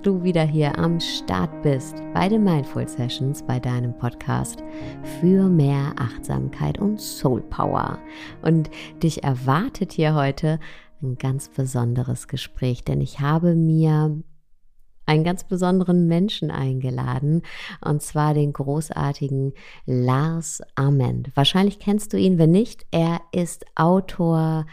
[0.00, 4.62] dass du wieder hier am Start bist bei den Mindful Sessions, bei deinem Podcast
[5.20, 7.98] für mehr Achtsamkeit und Soul Power.
[8.40, 8.70] Und
[9.02, 10.58] dich erwartet hier heute
[11.02, 14.22] ein ganz besonderes Gespräch, denn ich habe mir
[15.04, 17.42] einen ganz besonderen Menschen eingeladen,
[17.84, 19.52] und zwar den großartigen
[19.84, 21.30] Lars Ament.
[21.34, 24.64] Wahrscheinlich kennst du ihn, wenn nicht, er ist Autor,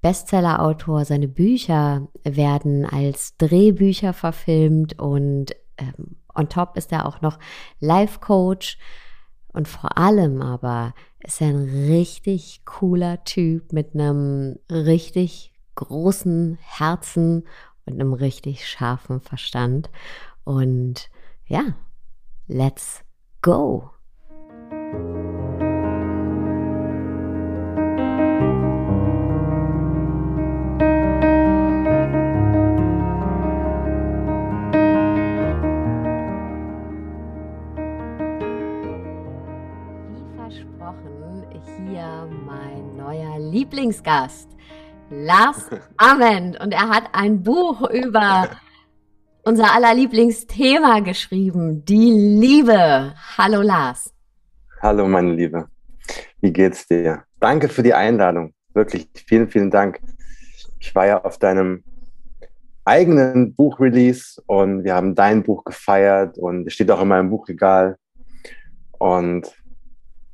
[0.00, 1.04] Bestseller-Autor.
[1.04, 7.38] Seine Bücher werden als Drehbücher verfilmt und ähm, on top ist er auch noch
[7.80, 8.78] Life-Coach.
[9.52, 17.46] Und vor allem aber ist er ein richtig cooler Typ mit einem richtig großen Herzen
[17.86, 19.90] und einem richtig scharfen Verstand.
[20.44, 21.10] Und
[21.46, 21.74] ja,
[22.46, 23.02] let's
[23.42, 23.90] go!
[43.58, 44.48] Lieblingsgast,
[45.10, 46.60] Lars Ament.
[46.60, 48.50] Und er hat ein Buch über
[49.42, 53.14] unser aller Lieblingsthema geschrieben, die Liebe.
[53.36, 54.14] Hallo Lars.
[54.80, 55.66] Hallo meine Liebe.
[56.40, 57.24] Wie geht's dir?
[57.40, 58.54] Danke für die Einladung.
[58.74, 59.98] Wirklich vielen, vielen Dank.
[60.78, 61.82] Ich war ja auf deinem
[62.84, 67.96] eigenen Buchrelease und wir haben dein Buch gefeiert und es steht auch in meinem Buchregal.
[68.98, 69.52] Und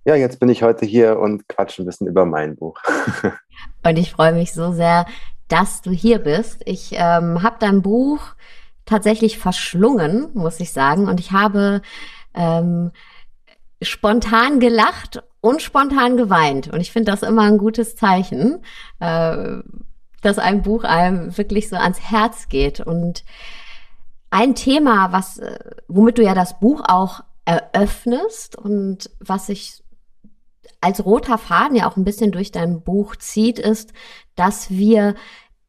[0.04, 2.78] ja, jetzt bin ich heute hier und quatsche ein bisschen über mein Buch.
[3.84, 5.06] und ich freue mich so sehr,
[5.48, 6.62] dass du hier bist.
[6.66, 8.20] Ich ähm, habe dein Buch
[8.84, 11.08] tatsächlich verschlungen, muss ich sagen.
[11.08, 11.80] Und ich habe
[12.34, 12.92] ähm,
[13.80, 16.72] spontan gelacht und spontan geweint.
[16.72, 18.62] Und ich finde das immer ein gutes Zeichen,
[19.00, 19.58] äh,
[20.20, 22.80] dass ein Buch einem wirklich so ans Herz geht.
[22.80, 23.24] Und
[24.30, 29.83] ein Thema, was, äh, womit du ja das Buch auch eröffnest und was ich
[30.84, 33.92] als roter Faden ja auch ein bisschen durch dein Buch zieht, ist,
[34.36, 35.14] dass wir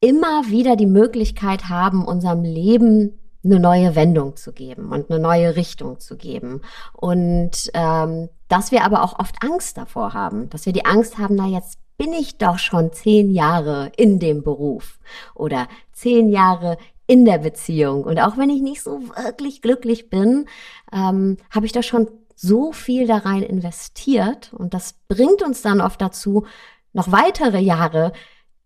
[0.01, 5.55] immer wieder die Möglichkeit haben, unserem Leben eine neue Wendung zu geben und eine neue
[5.55, 6.61] Richtung zu geben.
[6.91, 11.35] Und ähm, dass wir aber auch oft Angst davor haben, dass wir die Angst haben,
[11.35, 14.99] na jetzt bin ich doch schon zehn Jahre in dem Beruf
[15.33, 16.77] oder zehn Jahre
[17.07, 18.03] in der Beziehung.
[18.03, 20.47] Und auch wenn ich nicht so wirklich glücklich bin,
[20.91, 25.81] ähm, habe ich da schon so viel da rein investiert und das bringt uns dann
[25.81, 26.45] oft dazu,
[26.93, 28.11] noch weitere Jahre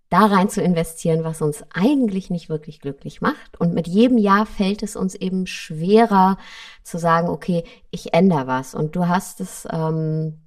[0.10, 3.60] da rein zu investieren, was uns eigentlich nicht wirklich glücklich macht.
[3.60, 6.38] Und mit jedem Jahr fällt es uns eben schwerer
[6.84, 8.74] zu sagen, okay, ich ändere was.
[8.74, 10.40] Und du hast es ähm,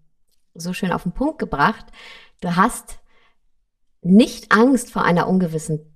[0.54, 1.86] so schön auf den Punkt gebracht.
[2.40, 2.98] Du hast
[4.02, 5.91] nicht Angst vor einer ungewissen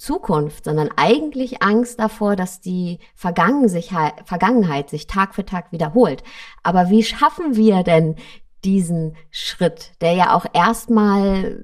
[0.00, 6.22] Zukunft, sondern eigentlich Angst davor, dass die Vergangenheit sich Tag für Tag wiederholt.
[6.62, 8.16] Aber wie schaffen wir denn
[8.64, 11.60] diesen Schritt, der ja auch erstmal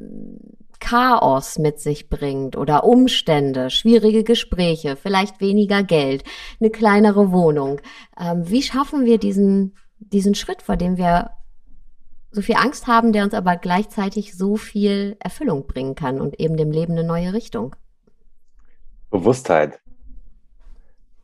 [0.79, 6.23] Chaos mit sich bringt oder Umstände, schwierige Gespräche, vielleicht weniger Geld,
[6.61, 7.81] eine kleinere Wohnung.
[8.21, 11.31] Ähm, wie schaffen wir diesen, diesen Schritt, vor dem wir
[12.31, 16.59] so viel Angst haben, der uns aber gleichzeitig so viel Erfüllung bringen kann und eben
[16.59, 17.75] dem Leben eine neue Richtung?
[19.19, 19.81] Bewusstheit.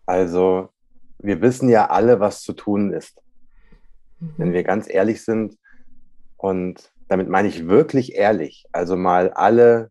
[0.07, 0.71] Also
[1.19, 3.21] wir wissen ja alle, was zu tun ist.
[4.19, 4.35] Mhm.
[4.39, 5.59] Wenn wir ganz ehrlich sind,
[6.39, 9.91] und damit meine ich wirklich ehrlich, also mal alle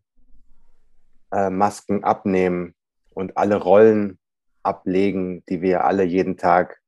[1.30, 2.74] äh, Masken abnehmen
[3.10, 4.18] und alle Rollen
[4.62, 6.80] ablegen, die wir alle jeden Tag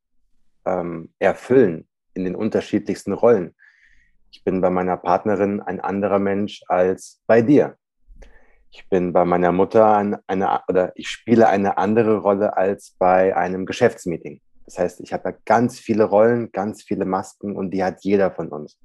[0.67, 3.55] ähm, erfüllen in den unterschiedlichsten Rollen.
[4.31, 7.77] Ich bin bei meiner Partnerin ein anderer Mensch als bei dir.
[8.77, 13.37] Ich bin bei meiner Mutter eine, eine, oder ich spiele eine andere Rolle als bei
[13.37, 14.41] einem Geschäftsmeeting.
[14.65, 18.33] Das heißt, ich habe ja ganz viele Rollen, ganz viele Masken und die hat jeder
[18.33, 18.77] von uns.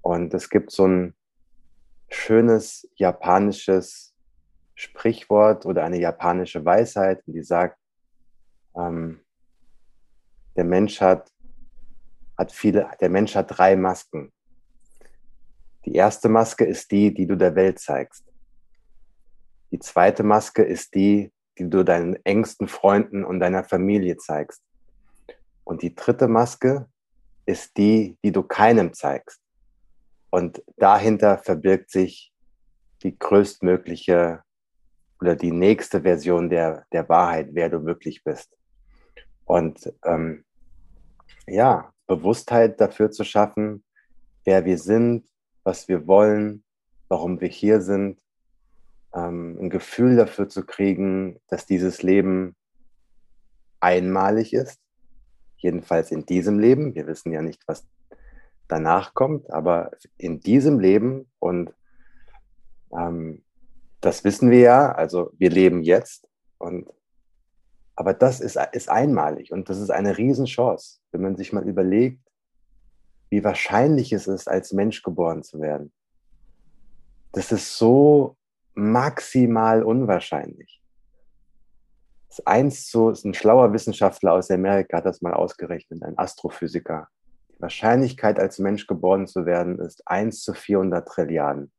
[0.00, 1.14] Und es gibt so ein
[2.08, 4.14] schönes japanisches
[4.74, 7.78] Sprichwort oder eine japanische Weisheit, die sagt,
[8.74, 9.20] ähm,
[10.56, 11.30] der Mensch hat,
[12.38, 14.32] hat viele, der Mensch hat drei Masken.
[15.84, 18.31] Die erste Maske ist die, die du der Welt zeigst.
[19.72, 24.62] Die zweite Maske ist die, die du deinen engsten Freunden und deiner Familie zeigst.
[25.64, 26.86] Und die dritte Maske
[27.46, 29.40] ist die, die du keinem zeigst.
[30.30, 32.32] Und dahinter verbirgt sich
[33.02, 34.42] die größtmögliche
[35.20, 38.54] oder die nächste Version der, der Wahrheit, wer du wirklich bist.
[39.46, 40.44] Und ähm,
[41.46, 43.84] ja, Bewusstheit dafür zu schaffen,
[44.44, 45.26] wer wir sind,
[45.64, 46.62] was wir wollen,
[47.08, 48.18] warum wir hier sind
[49.14, 52.56] ähm, ein Gefühl dafür zu kriegen, dass dieses Leben
[53.80, 54.78] einmalig ist.
[55.56, 56.94] Jedenfalls in diesem Leben.
[56.94, 57.86] Wir wissen ja nicht, was
[58.68, 61.74] danach kommt, aber in diesem Leben und
[62.92, 63.44] ähm,
[64.00, 66.26] das wissen wir ja, also wir leben jetzt
[66.58, 66.88] und
[67.94, 72.20] aber das ist, ist einmalig und das ist eine Riesenchance, wenn man sich mal überlegt,
[73.28, 75.92] wie wahrscheinlich es ist, als Mensch geboren zu werden.
[77.32, 78.36] Das ist so
[78.74, 80.80] maximal unwahrscheinlich.
[82.28, 86.16] Das ist eins zu, ist ein schlauer Wissenschaftler aus Amerika hat das mal ausgerechnet, ein
[86.16, 87.08] Astrophysiker.
[87.50, 91.70] Die Wahrscheinlichkeit, als Mensch geboren zu werden, ist 1 zu 400 Trilliarden.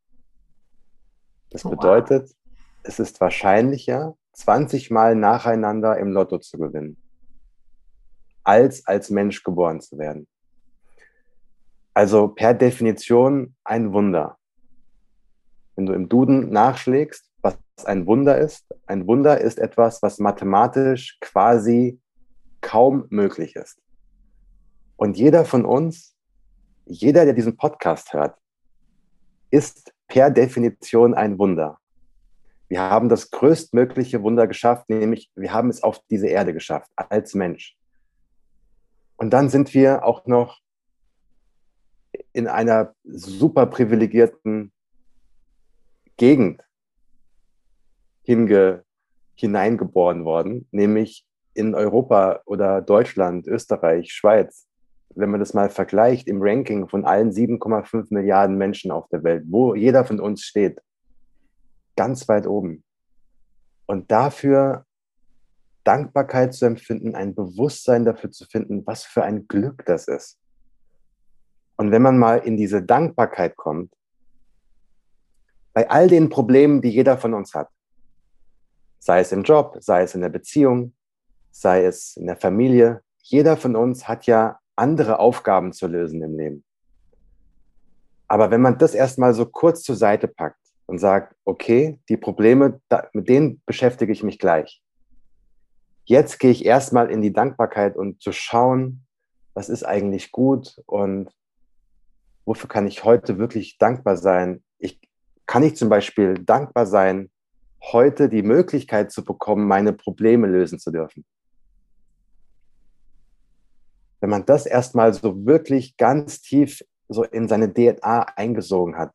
[1.49, 2.35] Das bedeutet, wow.
[2.83, 6.97] es ist wahrscheinlicher, 20 Mal nacheinander im Lotto zu gewinnen,
[8.43, 10.27] als als Mensch geboren zu werden.
[11.93, 14.37] Also per Definition ein Wunder.
[15.75, 21.17] Wenn du im Duden nachschlägst, was ein Wunder ist, ein Wunder ist etwas, was mathematisch
[21.19, 21.99] quasi
[22.61, 23.79] kaum möglich ist.
[24.95, 26.15] Und jeder von uns,
[26.85, 28.37] jeder, der diesen Podcast hört,
[29.51, 31.79] ist per Definition ein Wunder.
[32.67, 37.35] Wir haben das größtmögliche Wunder geschafft, nämlich wir haben es auf diese Erde geschafft, als
[37.35, 37.77] Mensch.
[39.15, 40.59] Und dann sind wir auch noch
[42.33, 44.72] in einer super privilegierten
[46.17, 46.63] Gegend
[48.23, 48.83] hinge,
[49.35, 54.67] hineingeboren worden, nämlich in Europa oder Deutschland, Österreich, Schweiz.
[55.15, 59.43] Wenn man das mal vergleicht im Ranking von allen 7,5 Milliarden Menschen auf der Welt,
[59.47, 60.81] wo jeder von uns steht,
[61.95, 62.83] ganz weit oben.
[63.85, 64.85] Und dafür
[65.83, 70.39] Dankbarkeit zu empfinden, ein Bewusstsein dafür zu finden, was für ein Glück das ist.
[71.75, 73.93] Und wenn man mal in diese Dankbarkeit kommt,
[75.73, 77.69] bei all den Problemen, die jeder von uns hat,
[78.99, 80.93] sei es im Job, sei es in der Beziehung,
[81.51, 86.37] sei es in der Familie, jeder von uns hat ja andere Aufgaben zu lösen im
[86.37, 86.63] Leben.
[88.27, 92.81] Aber wenn man das erstmal so kurz zur Seite packt und sagt, okay, die Probleme,
[93.13, 94.81] mit denen beschäftige ich mich gleich.
[96.05, 99.05] Jetzt gehe ich erstmal in die Dankbarkeit und zu schauen,
[99.53, 101.29] was ist eigentlich gut und
[102.45, 104.63] wofür kann ich heute wirklich dankbar sein?
[104.79, 104.99] Ich,
[105.53, 107.29] kann ich zum Beispiel dankbar sein,
[107.79, 111.23] heute die Möglichkeit zu bekommen, meine Probleme lösen zu dürfen?
[114.19, 119.11] Wenn man das erstmal so wirklich ganz tief so in seine DNA eingesogen hat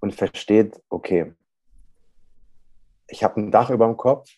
[0.00, 1.32] und versteht, okay,
[3.08, 4.28] ich habe ein Dach über dem Kopf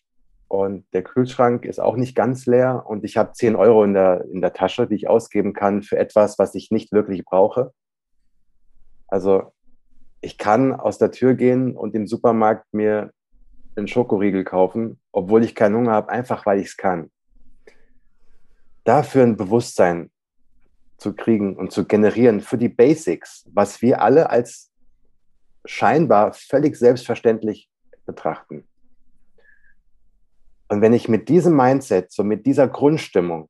[0.46, 4.25] und der Kühlschrank ist auch nicht ganz leer und ich habe 10 Euro in der,
[4.26, 7.75] in der Tasche, die ich ausgeben kann für etwas, was ich nicht wirklich brauche.
[9.08, 9.52] Also
[10.22, 13.12] ich kann aus der Tür gehen und im Supermarkt mir
[13.74, 17.10] einen Schokoriegel kaufen, obwohl ich keinen Hunger habe, einfach weil ich es kann.
[18.84, 20.10] Dafür ein Bewusstsein
[20.96, 24.70] zu kriegen und zu generieren für die Basics, was wir alle als
[25.64, 27.69] scheinbar völlig selbstverständlich
[28.06, 28.67] betrachten.
[30.69, 33.48] Und wenn ich mit diesem Mindset, so mit dieser Grundstimmung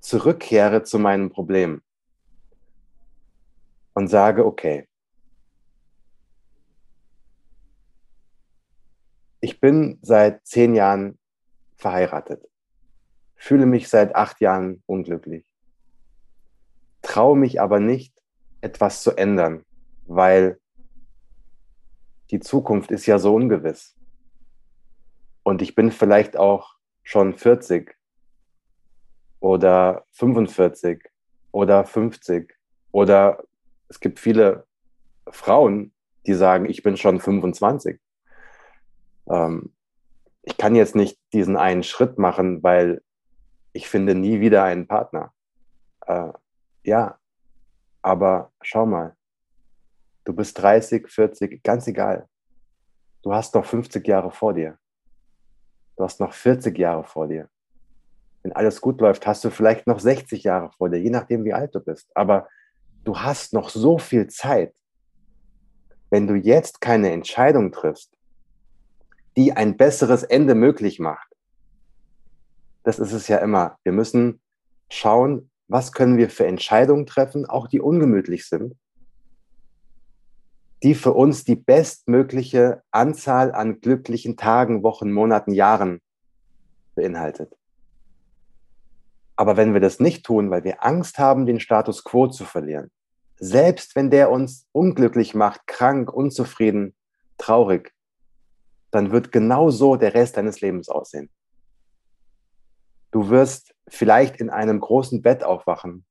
[0.00, 1.80] zurückkehre zu meinem Problem
[3.94, 4.87] und sage, okay,
[9.40, 11.18] ich bin seit zehn Jahren
[11.76, 12.48] verheiratet,
[13.36, 15.44] fühle mich seit acht Jahren unglücklich,
[17.02, 18.14] traue mich aber nicht,
[18.60, 19.64] etwas zu ändern,
[20.06, 20.58] weil
[22.30, 23.96] die Zukunft ist ja so ungewiss.
[25.44, 27.96] Und ich bin vielleicht auch schon 40
[29.40, 31.08] oder 45
[31.52, 32.52] oder 50
[32.90, 33.44] oder
[33.88, 34.66] es gibt viele
[35.30, 35.92] Frauen,
[36.26, 37.98] die sagen, ich bin schon 25
[39.30, 39.74] ähm,
[40.42, 43.02] ich kann jetzt nicht diesen einen Schritt machen, weil
[43.72, 45.32] ich finde nie wieder einen Partner.
[46.06, 46.32] Äh,
[46.84, 47.18] ja,
[48.02, 49.16] aber schau mal,
[50.24, 52.28] du bist 30, 40, ganz egal.
[53.22, 54.78] Du hast noch 50 Jahre vor dir.
[55.96, 57.48] Du hast noch 40 Jahre vor dir.
[58.42, 61.52] Wenn alles gut läuft, hast du vielleicht noch 60 Jahre vor dir, je nachdem, wie
[61.52, 62.10] alt du bist.
[62.14, 62.48] Aber
[63.04, 64.74] du hast noch so viel Zeit.
[66.10, 68.17] Wenn du jetzt keine Entscheidung triffst,
[69.38, 71.32] die ein besseres Ende möglich macht.
[72.82, 73.78] Das ist es ja immer.
[73.84, 74.40] Wir müssen
[74.90, 78.74] schauen, was können wir für Entscheidungen treffen, auch die ungemütlich sind,
[80.82, 86.00] die für uns die bestmögliche Anzahl an glücklichen Tagen, Wochen, Monaten, Jahren
[86.96, 87.56] beinhaltet.
[89.36, 92.90] Aber wenn wir das nicht tun, weil wir Angst haben, den Status quo zu verlieren,
[93.36, 96.96] selbst wenn der uns unglücklich macht, krank, unzufrieden,
[97.36, 97.94] traurig,
[98.90, 101.30] dann wird genau so der Rest deines Lebens aussehen.
[103.10, 106.04] Du wirst vielleicht in einem großen Bett aufwachen,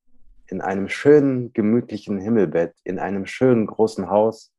[0.48, 4.52] in einem schönen, gemütlichen Himmelbett, in einem schönen, großen Haus.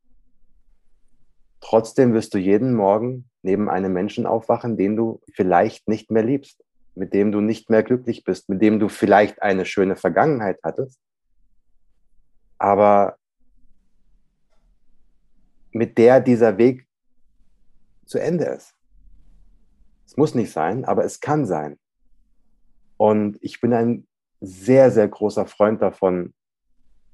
[1.60, 6.62] Trotzdem wirst du jeden Morgen neben einem Menschen aufwachen, den du vielleicht nicht mehr liebst,
[6.94, 11.00] mit dem du nicht mehr glücklich bist, mit dem du vielleicht eine schöne Vergangenheit hattest,
[12.58, 13.16] aber
[15.70, 16.87] mit der dieser Weg
[18.08, 18.74] zu Ende ist.
[20.06, 21.78] Es muss nicht sein, aber es kann sein.
[22.96, 24.08] Und ich bin ein
[24.40, 26.34] sehr, sehr großer Freund davon,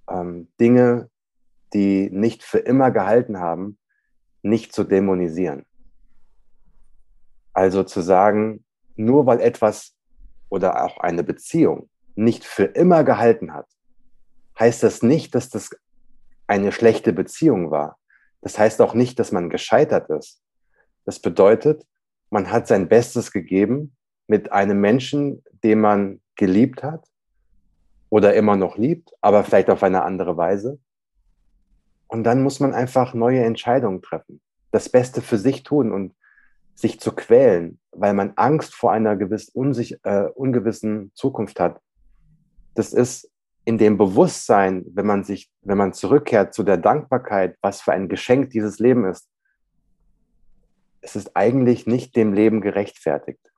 [0.08, 1.10] ähm, Dinge,
[1.72, 3.78] die nicht für immer gehalten haben,
[4.42, 5.66] nicht zu dämonisieren.
[7.52, 9.94] Also zu sagen, nur weil etwas
[10.48, 13.66] oder auch eine Beziehung nicht für immer gehalten hat,
[14.58, 15.70] heißt das nicht, dass das
[16.46, 17.98] eine schlechte Beziehung war.
[18.40, 20.43] Das heißt auch nicht, dass man gescheitert ist.
[21.04, 21.86] Das bedeutet,
[22.30, 23.96] man hat sein Bestes gegeben
[24.26, 27.06] mit einem Menschen, den man geliebt hat
[28.10, 30.78] oder immer noch liebt, aber vielleicht auf eine andere Weise.
[32.06, 36.14] Und dann muss man einfach neue Entscheidungen treffen, das Beste für sich tun und
[36.74, 41.80] sich zu quälen, weil man Angst vor einer gewiss äh, ungewissen Zukunft hat.
[42.74, 43.30] Das ist
[43.64, 48.08] in dem Bewusstsein, wenn man sich, wenn man zurückkehrt zu der Dankbarkeit, was für ein
[48.08, 49.28] Geschenk dieses Leben ist,
[51.04, 53.52] es ist eigentlich nicht dem Leben gerechtfertigt.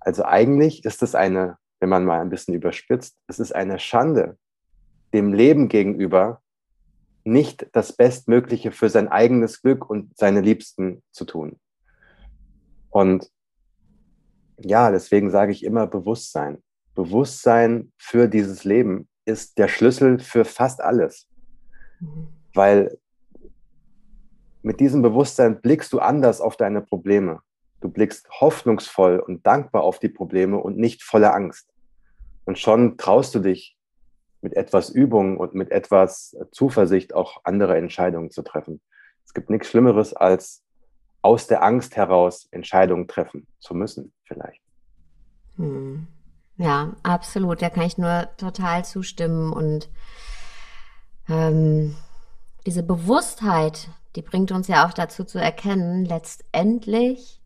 [0.00, 4.38] Also eigentlich ist es eine, wenn man mal ein bisschen überspitzt, es ist eine Schande,
[5.12, 6.40] dem Leben gegenüber
[7.24, 11.60] nicht das Bestmögliche für sein eigenes Glück und seine Liebsten zu tun.
[12.88, 13.30] Und
[14.58, 16.62] ja, deswegen sage ich immer Bewusstsein.
[16.94, 21.28] Bewusstsein für dieses Leben ist der Schlüssel für fast alles.
[22.00, 22.28] Mhm.
[22.54, 22.98] Weil
[24.62, 27.40] mit diesem Bewusstsein blickst du anders auf deine Probleme.
[27.80, 31.68] Du blickst hoffnungsvoll und dankbar auf die Probleme und nicht voller Angst.
[32.44, 33.76] Und schon traust du dich
[34.42, 38.80] mit etwas Übung und mit etwas Zuversicht auch andere Entscheidungen zu treffen.
[39.24, 40.62] Es gibt nichts Schlimmeres, als
[41.22, 44.60] aus der Angst heraus Entscheidungen treffen zu müssen, vielleicht.
[45.56, 46.06] Hm.
[46.56, 47.62] Ja, absolut.
[47.62, 49.52] Da kann ich nur total zustimmen.
[49.52, 49.88] Und
[51.28, 51.96] ähm,
[52.66, 57.40] diese Bewusstheit, die bringt uns ja auch dazu zu erkennen, letztendlich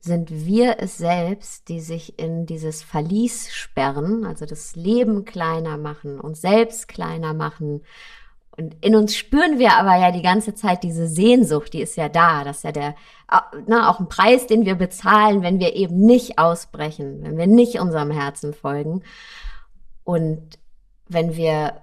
[0.00, 6.20] sind wir es selbst, die sich in dieses Verlies sperren, also das Leben kleiner machen,
[6.20, 7.82] uns selbst kleiner machen.
[8.56, 12.08] Und in uns spüren wir aber ja die ganze Zeit diese Sehnsucht, die ist ja
[12.08, 12.42] da.
[12.42, 12.94] Das ist ja der
[13.66, 17.80] ne, auch ein Preis, den wir bezahlen, wenn wir eben nicht ausbrechen, wenn wir nicht
[17.80, 19.02] unserem Herzen folgen.
[20.04, 20.58] Und
[21.08, 21.82] wenn wir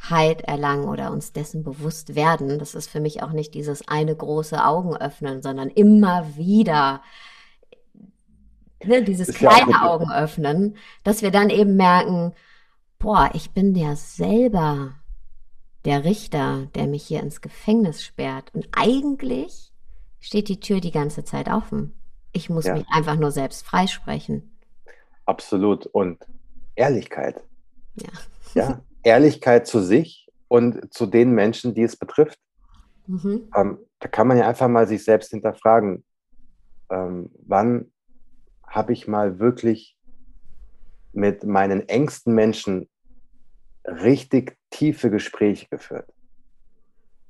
[0.00, 4.14] Bewusstheit erlangen oder uns dessen bewusst werden, das ist für mich auch nicht dieses eine
[4.14, 7.02] große Augen öffnen, sondern immer wieder
[8.84, 12.32] ne, dieses kleine ja Augen öffnen, dass wir dann eben merken,
[12.98, 14.94] boah, ich bin ja selber
[15.84, 18.54] der Richter, der mich hier ins Gefängnis sperrt.
[18.54, 19.72] Und eigentlich
[20.18, 21.94] steht die Tür die ganze Zeit offen.
[22.32, 22.74] Ich muss ja.
[22.74, 24.50] mich einfach nur selbst freisprechen.
[25.24, 25.86] Absolut.
[25.86, 26.18] Und
[26.74, 27.42] Ehrlichkeit.
[27.94, 28.10] Ja.
[28.54, 28.80] ja.
[29.02, 32.38] Ehrlichkeit zu sich und zu den Menschen, die es betrifft.
[33.06, 33.48] Mhm.
[33.56, 36.04] Ähm, da kann man ja einfach mal sich selbst hinterfragen,
[36.90, 37.92] ähm, wann
[38.66, 39.96] habe ich mal wirklich
[41.12, 42.88] mit meinen engsten Menschen
[43.84, 46.12] richtig tiefe Gespräche geführt?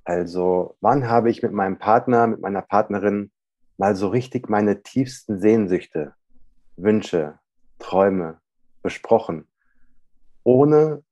[0.05, 3.31] Also wann habe ich mit meinem Partner, mit meiner Partnerin
[3.77, 6.15] mal so richtig meine tiefsten Sehnsüchte,
[6.77, 7.39] Wünsche,
[7.79, 8.41] Träume
[8.83, 9.47] besprochen,
[10.43, 11.03] ohne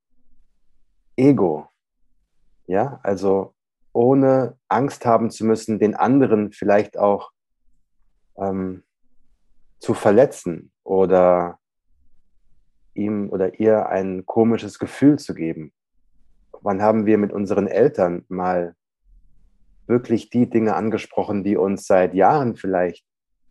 [1.18, 1.68] Ego,
[2.66, 3.54] ja, also
[3.92, 7.32] ohne Angst haben zu müssen, den anderen vielleicht auch
[8.36, 8.84] ähm,
[9.80, 11.58] zu verletzen oder
[12.94, 15.72] ihm oder ihr ein komisches Gefühl zu geben.
[16.60, 18.76] Wann haben wir mit unseren Eltern mal
[19.88, 23.04] wirklich die Dinge angesprochen, die uns seit Jahren vielleicht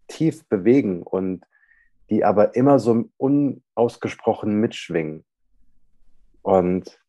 [0.07, 1.43] tief bewegen und
[2.09, 5.25] die aber immer so unausgesprochen mitschwingen.
[6.41, 7.01] Und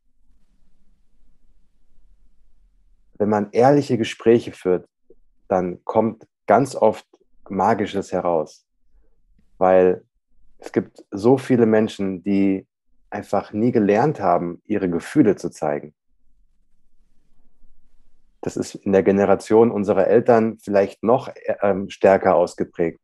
[3.19, 4.89] wenn man ehrliche Gespräche führt,
[5.49, 7.07] dann kommt ganz oft
[7.49, 8.67] Magisches heraus,
[9.59, 10.05] weil
[10.59, 12.67] es gibt so viele Menschen, die
[13.11, 15.95] einfach nie gelernt haben, ihre Gefühle zu zeigen
[18.41, 21.29] das ist in der Generation unserer Eltern vielleicht noch
[21.63, 23.01] ähm, stärker ausgeprägt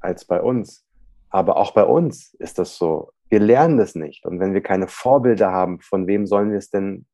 [0.00, 0.84] als bei uns.
[1.28, 3.12] Aber auch bei uns ist das so.
[3.28, 4.24] Wir lernen das nicht.
[4.24, 7.06] Und wenn wir keine Vorbilder haben, von wem sollen wir es denn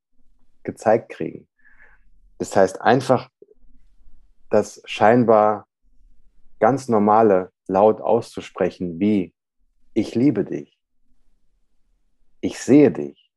[0.63, 1.49] gezeigt kriegen?
[2.39, 3.31] Das heißt, einfach
[4.51, 5.67] das scheinbar
[6.61, 9.35] ganz normale laut auszusprechen, wie
[9.95, 10.79] ich liebe dich,
[12.41, 13.33] ich sehe dich,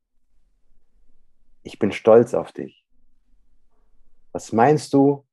[1.62, 2.84] ich bin stolz auf dich.
[4.32, 5.26] Was meinst du,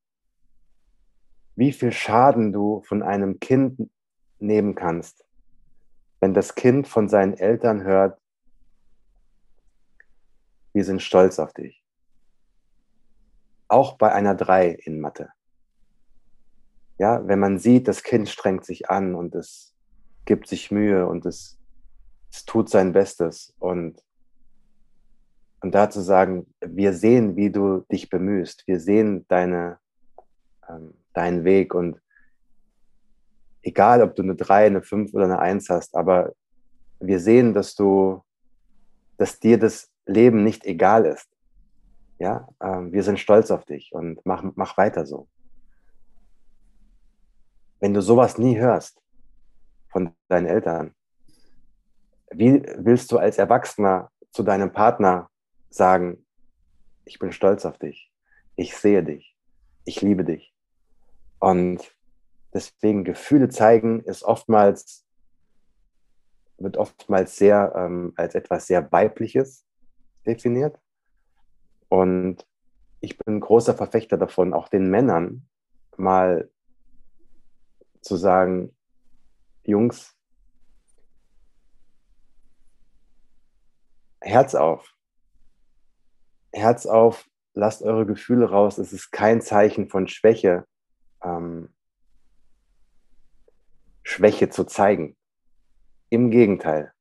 [1.56, 3.90] wie viel Schaden du von einem Kind
[4.40, 5.26] nehmen kannst,
[6.20, 8.20] wenn das Kind von seinen Eltern hört,
[10.74, 11.77] wir sind stolz auf dich.
[13.68, 15.30] Auch bei einer Drei in Mathe.
[16.98, 19.76] Ja, wenn man sieht, das Kind strengt sich an und es
[20.26, 21.60] gibt sich Mühe und es,
[22.32, 24.02] es tut sein Bestes und
[25.62, 29.80] und da zu sagen, wir sehen, wie du dich bemühst, wir sehen deine,
[30.70, 32.00] ähm, deinen Weg und
[33.64, 36.34] egal, ob du eine 3, eine 5 oder eine 1 hast, aber
[37.00, 38.24] wir sehen, dass du,
[39.18, 41.28] dass dir das Leben nicht egal ist.
[42.20, 45.28] Ja, ähm, wir sind stolz auf dich und mach, mach weiter so.
[47.80, 49.02] Wenn du sowas nie hörst
[49.90, 50.96] von deinen Eltern,
[52.32, 55.30] wie willst du als Erwachsener zu deinem Partner
[55.70, 56.26] sagen,
[57.06, 58.12] ich bin stolz auf dich,
[58.56, 59.38] ich sehe dich,
[59.86, 60.54] ich liebe dich.
[61.40, 61.96] Und
[62.54, 65.06] deswegen Gefühle zeigen ist oftmals,
[66.58, 69.66] wird oftmals sehr ähm, als etwas sehr Weibliches
[70.26, 70.80] definiert.
[71.90, 72.46] Und
[73.00, 75.48] ich bin großer Verfechter davon, auch den Männern
[75.98, 76.50] mal
[78.02, 78.76] zu sagen,
[79.64, 80.16] Jungs,
[84.22, 84.94] Herz auf.
[86.52, 88.78] Herz auf, lasst eure Gefühle raus.
[88.78, 90.66] Es ist kein Zeichen von Schwäche,
[91.24, 91.74] ähm,
[94.04, 95.16] Schwäche zu zeigen.
[96.10, 96.94] Im Gegenteil.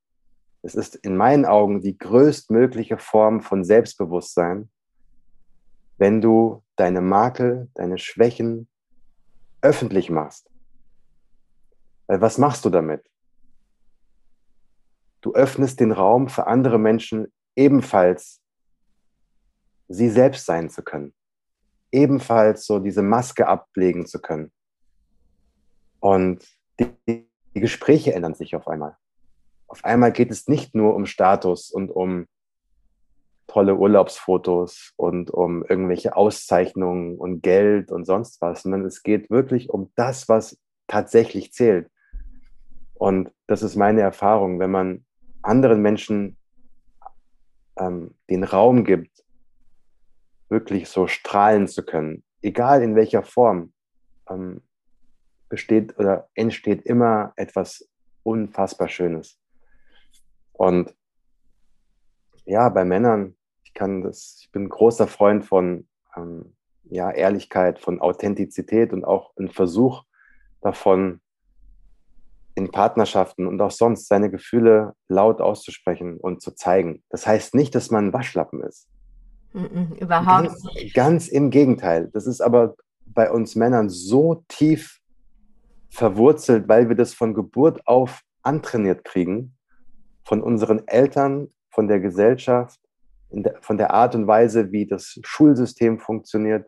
[0.63, 4.69] Es ist in meinen Augen die größtmögliche Form von Selbstbewusstsein,
[5.99, 8.69] wenn du deine Makel, deine Schwächen
[9.63, 10.51] öffentlich machst.
[12.07, 13.05] Weil was machst du damit?
[15.21, 18.41] Du öffnest den Raum für andere Menschen ebenfalls
[19.89, 21.15] sie selbst sein zu können.
[21.91, 24.53] Ebenfalls so diese Maske ablegen zu können.
[26.01, 26.47] Und
[26.79, 28.97] die, die Gespräche ändern sich auf einmal.
[29.67, 32.27] Auf einmal geht es nicht nur um Status und um
[33.47, 39.71] tolle Urlaubsfotos und um irgendwelche Auszeichnungen und Geld und sonst was, sondern es geht wirklich
[39.71, 41.91] um das, was tatsächlich zählt.
[42.95, 45.05] Und das ist meine Erfahrung, wenn man
[45.43, 46.37] anderen Menschen
[47.79, 49.25] ähm, den Raum gibt,
[50.49, 53.73] wirklich so strahlen zu können, egal in welcher Form,
[54.29, 54.63] ähm,
[55.49, 57.89] besteht oder entsteht immer etwas
[58.23, 59.39] unfassbar Schönes.
[60.53, 60.95] Und
[62.47, 66.55] ja, bei Männern, ich kann das, ich bin ein großer Freund von ähm,
[66.85, 70.05] ja, Ehrlichkeit, von Authentizität und auch ein Versuch
[70.61, 71.21] davon,
[72.57, 77.03] in Partnerschaften und auch sonst seine Gefühle laut auszusprechen und zu zeigen.
[77.11, 78.89] Das heißt nicht, dass man ein Waschlappen ist.
[79.53, 80.95] Mm überhaupt ganz, nicht.
[80.95, 82.09] Ganz im Gegenteil.
[82.13, 85.01] Das ist aber bei uns Männern so tief
[85.91, 89.55] verwurzelt, weil wir das von Geburt auf antrainiert kriegen,
[90.25, 92.81] von unseren Eltern, von der Gesellschaft,
[93.31, 96.67] der, von der Art und Weise, wie das Schulsystem funktioniert.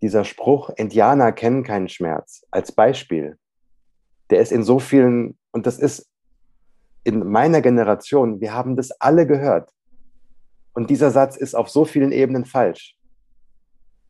[0.00, 3.38] Dieser Spruch, Indianer kennen keinen Schmerz, als Beispiel,
[4.30, 6.08] der ist in so vielen, und das ist
[7.02, 9.70] in meiner Generation, wir haben das alle gehört.
[10.72, 12.96] Und dieser Satz ist auf so vielen Ebenen falsch.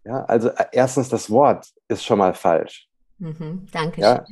[0.05, 2.89] Ja, also äh, erstens das Wort ist schon mal falsch.
[3.19, 4.01] Mhm, danke.
[4.03, 4.25] Ja,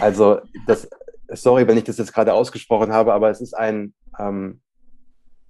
[0.00, 0.86] also das,
[1.32, 4.60] sorry, wenn ich das jetzt gerade ausgesprochen habe, aber es ist ein, ähm,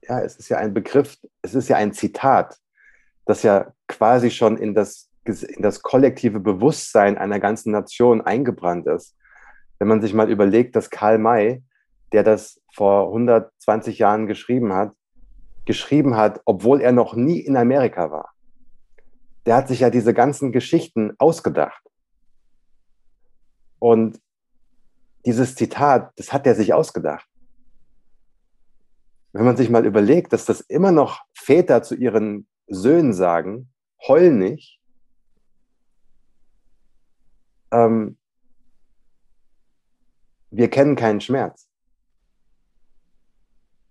[0.03, 2.59] ja, es ist ja ein Begriff, es ist ja ein Zitat,
[3.25, 9.17] das ja quasi schon in das, in das kollektive Bewusstsein einer ganzen Nation eingebrannt ist.
[9.79, 11.63] Wenn man sich mal überlegt, dass Karl May,
[12.13, 14.93] der das vor 120 Jahren geschrieben hat,
[15.65, 18.33] geschrieben hat, obwohl er noch nie in Amerika war.
[19.47, 21.83] Der hat sich ja diese ganzen Geschichten ausgedacht.
[23.79, 24.21] Und
[25.25, 27.27] dieses Zitat, das hat er sich ausgedacht.
[29.33, 33.73] Wenn man sich mal überlegt, dass das immer noch Väter zu ihren Söhnen sagen,
[34.07, 34.79] heul nicht,
[37.73, 38.19] ähm,
[40.51, 41.67] wir kennen keinen Schmerz.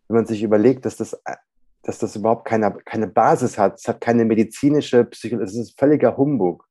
[0.08, 1.20] Wenn man sich überlegt, dass das,
[1.82, 6.18] dass das überhaupt keine, keine Basis hat, es hat keine medizinische Psychologie, es ist völliger
[6.18, 6.68] Humbug.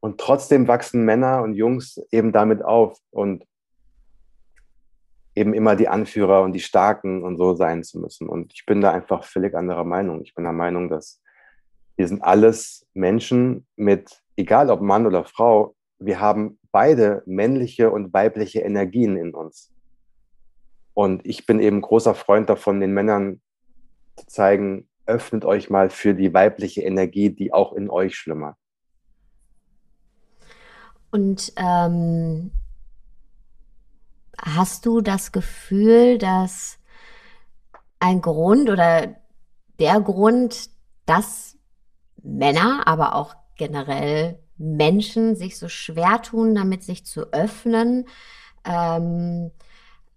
[0.00, 3.44] Und trotzdem wachsen Männer und Jungs eben damit auf und
[5.38, 8.28] eben immer die Anführer und die Starken und so sein zu müssen.
[8.28, 10.22] Und ich bin da einfach völlig anderer Meinung.
[10.22, 11.22] Ich bin der Meinung, dass
[11.96, 18.12] Wir sind alles Menschen mit, egal ob Mann oder Frau, wir haben beide männliche und
[18.12, 19.72] weibliche Energien in uns.
[20.94, 23.40] Und ich bin eben großer Freund davon, den Männern
[24.16, 28.56] zu zeigen, öffnet euch mal für die weibliche Energie, die auch in euch schlummert.
[31.10, 32.52] Und ähm,
[34.42, 36.78] hast du das Gefühl, dass
[38.00, 39.16] ein Grund oder
[39.78, 40.70] der Grund,
[41.06, 41.56] dass
[42.22, 48.06] Männer, aber auch generell Menschen sich so schwer tun, damit sich zu öffnen,
[48.64, 49.50] ähm,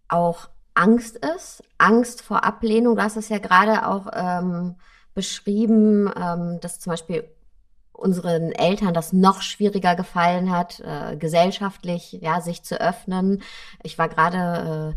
[0.07, 2.95] auch Angst ist, Angst vor Ablehnung.
[2.95, 4.75] Du hast es ja gerade auch ähm,
[5.13, 7.29] beschrieben, ähm, dass zum Beispiel
[8.01, 13.41] unseren Eltern das noch schwieriger gefallen hat, äh, gesellschaftlich ja sich zu öffnen.
[13.83, 14.95] Ich war gerade,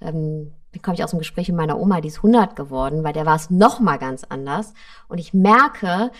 [0.00, 3.04] äh, ähm, wie komme ich aus dem Gespräch mit meiner Oma, die ist 100 geworden,
[3.04, 4.74] weil der war es noch mal ganz anders.
[5.08, 6.10] Und ich merke,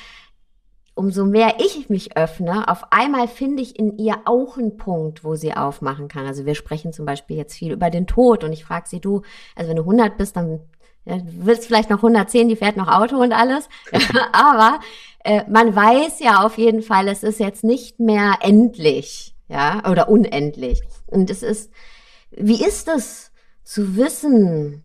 [0.94, 5.34] umso mehr ich mich öffne, auf einmal finde ich in ihr auch einen Punkt, wo
[5.34, 6.26] sie aufmachen kann.
[6.26, 9.22] Also wir sprechen zum Beispiel jetzt viel über den Tod und ich frage sie, du,
[9.54, 10.60] also wenn du 100 bist, dann
[11.04, 13.68] ja, du willst vielleicht noch 110, die fährt noch Auto und alles.
[14.32, 14.80] Aber
[15.26, 20.08] äh, man weiß ja auf jeden Fall, es ist jetzt nicht mehr endlich, ja, oder
[20.08, 20.80] unendlich.
[21.06, 21.72] Und es ist,
[22.30, 23.32] wie ist es
[23.64, 24.84] zu wissen,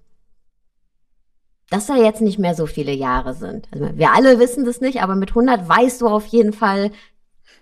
[1.69, 3.69] dass da jetzt nicht mehr so viele Jahre sind.
[3.71, 6.91] Also wir alle wissen das nicht, aber mit 100 weißt du auf jeden Fall,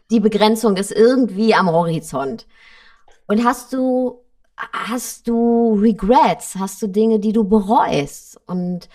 [0.10, 2.48] die Begrenzung ist irgendwie am Horizont.
[3.28, 4.24] Und hast du,
[4.56, 6.56] hast du Regrets?
[6.58, 8.40] Hast du Dinge, die du bereust?
[8.48, 8.90] Und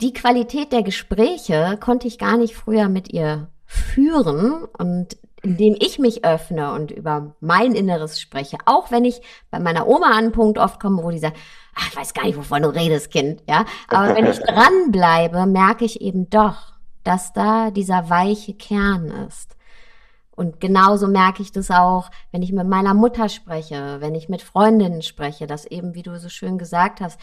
[0.00, 4.64] die Qualität der Gespräche konnte ich gar nicht früher mit ihr führen.
[4.76, 9.86] Und indem ich mich öffne und über mein Inneres spreche, auch wenn ich bei meiner
[9.86, 11.36] Oma an einen Punkt oft komme, wo die sagt,
[11.74, 13.64] ach, ich weiß gar nicht, wovon du redest, Kind, ja.
[13.88, 19.56] Aber wenn ich dranbleibe, merke ich eben doch, dass da dieser weiche Kern ist.
[20.30, 24.42] Und genauso merke ich das auch, wenn ich mit meiner Mutter spreche, wenn ich mit
[24.42, 27.20] Freundinnen spreche, dass eben, wie du so schön gesagt hast,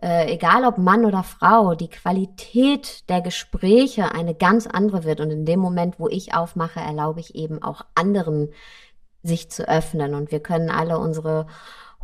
[0.00, 5.20] äh, egal ob Mann oder Frau, die Qualität der Gespräche eine ganz andere wird.
[5.20, 8.50] Und in dem Moment, wo ich aufmache, erlaube ich eben auch anderen,
[9.22, 10.14] sich zu öffnen.
[10.14, 11.46] Und wir können alle unsere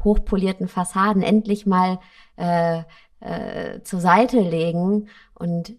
[0.02, 1.98] hochpolierten Fassaden endlich mal
[2.37, 2.83] äh,
[3.20, 5.70] äh, zur Seite legen und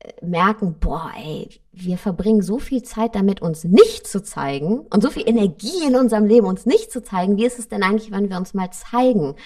[0.00, 5.02] äh, merken, boah, ey, wir verbringen so viel Zeit damit, uns nicht zu zeigen und
[5.02, 7.36] so viel Energie in unserem Leben, uns nicht zu zeigen.
[7.36, 9.36] Wie ist es denn eigentlich, wenn wir uns mal zeigen?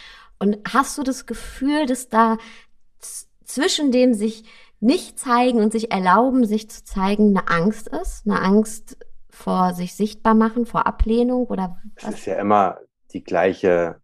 [0.44, 2.38] Und hast du das Gefühl, dass da
[3.44, 4.44] zwischen dem sich
[4.80, 8.26] nicht zeigen und sich erlauben, sich zu zeigen, eine Angst ist?
[8.26, 8.98] Eine Angst
[9.30, 12.08] vor sich sichtbar machen, vor Ablehnung oder was?
[12.10, 12.78] Es ist ja immer
[13.12, 14.00] die gleiche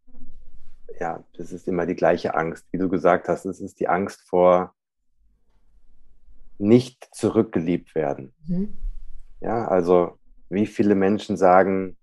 [1.00, 3.46] ja, das ist immer die gleiche Angst, wie du gesagt hast.
[3.46, 4.74] Es ist die Angst vor
[6.58, 8.34] nicht zurückgeliebt werden.
[8.46, 8.76] Mhm.
[9.40, 10.18] Ja, also
[10.50, 11.96] wie viele Menschen sagen,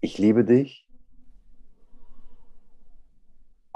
[0.00, 0.85] ich liebe dich,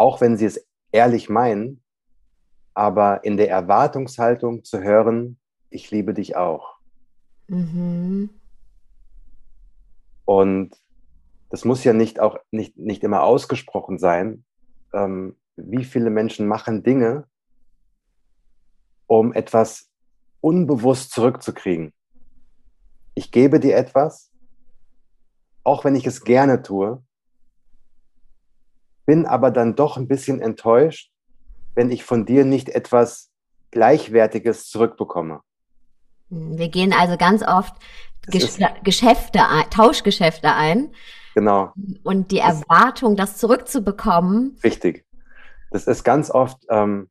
[0.01, 1.83] auch wenn sie es ehrlich meinen,
[2.73, 6.79] aber in der Erwartungshaltung zu hören, ich liebe dich auch.
[7.49, 8.31] Mhm.
[10.25, 10.75] Und
[11.51, 14.47] das muss ja nicht auch nicht, nicht immer ausgesprochen sein.
[14.95, 17.27] Ähm, wie viele Menschen machen Dinge,
[19.07, 19.91] um etwas
[20.41, 21.93] unbewusst zurückzukriegen?
[23.15, 24.33] Ich gebe dir etwas,
[25.63, 27.03] auch wenn ich es gerne tue,
[29.11, 31.11] bin aber dann doch ein bisschen enttäuscht,
[31.75, 33.33] wenn ich von dir nicht etwas
[33.73, 35.41] Gleichwertiges zurückbekomme.
[36.29, 37.75] Wir gehen also ganz oft
[38.29, 40.95] Gesch Geschäfte, Tauschgeschäfte ein,
[41.35, 41.73] Genau.
[42.05, 44.57] Und die Erwartung, das zurückzubekommen.
[44.63, 45.05] Richtig.
[45.73, 47.09] Das ist ganz oft, ähm,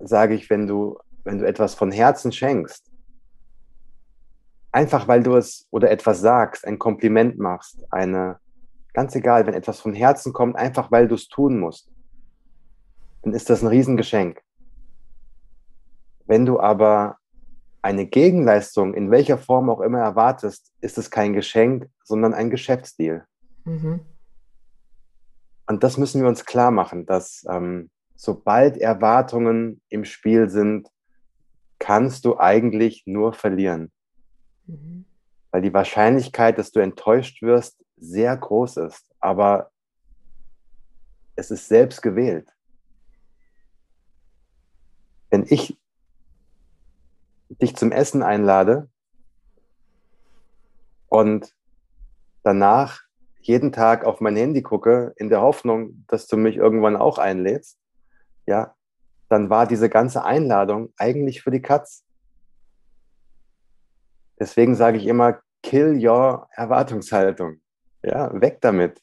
[0.00, 2.90] sage ich, wenn du, wenn du etwas von Herzen schenkst,
[4.72, 8.40] einfach weil du es oder etwas sagst, ein Kompliment machst, eine,
[8.92, 11.90] ganz egal, wenn etwas von Herzen kommt, einfach weil du es tun musst,
[13.22, 14.40] dann ist das ein Riesengeschenk.
[16.26, 17.18] Wenn du aber
[17.82, 23.26] eine Gegenleistung in welcher Form auch immer erwartest, ist es kein Geschenk, sondern ein Geschäftsdeal.
[23.64, 24.00] Mhm.
[25.66, 30.88] Und das müssen wir uns klar machen, dass ähm, sobald Erwartungen im Spiel sind,
[31.78, 33.90] kannst du eigentlich nur verlieren.
[34.66, 35.04] Mhm.
[35.50, 39.14] Weil die Wahrscheinlichkeit, dass du enttäuscht wirst, sehr groß ist.
[39.20, 39.70] Aber
[41.36, 42.48] es ist selbst gewählt.
[45.30, 45.78] Wenn ich
[47.48, 48.88] dich zum Essen einlade
[51.08, 51.54] und
[52.42, 53.02] danach
[53.42, 57.78] jeden Tag auf mein Handy gucke, in der Hoffnung, dass du mich irgendwann auch einlädst,
[58.46, 58.74] ja,
[59.28, 62.04] dann war diese ganze Einladung eigentlich für die Katz.
[64.38, 67.60] deswegen sage ich immer, kill your Erwartungshaltung.
[68.02, 69.02] Ja, weg damit.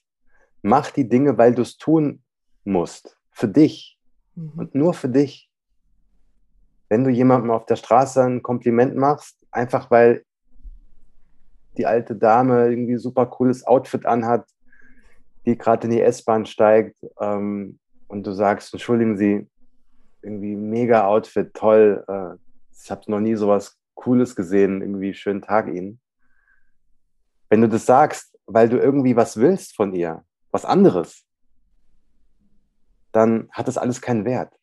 [0.61, 2.23] Mach die Dinge, weil du es tun
[2.63, 3.17] musst.
[3.31, 3.99] Für dich.
[4.35, 4.51] Mhm.
[4.55, 5.49] Und nur für dich.
[6.89, 10.23] Wenn du jemandem auf der Straße ein Kompliment machst, einfach weil
[11.77, 14.47] die alte Dame irgendwie super cooles Outfit anhat,
[15.45, 19.47] die gerade in die S-Bahn steigt ähm, und du sagst, entschuldigen Sie,
[20.21, 22.35] irgendwie mega Outfit, toll, äh,
[22.73, 25.99] ich habe noch nie sowas Cooles gesehen, irgendwie schönen Tag Ihnen.
[27.49, 31.25] Wenn du das sagst, weil du irgendwie was willst von ihr, was anderes,
[33.11, 34.57] dann hat das alles keinen Wert.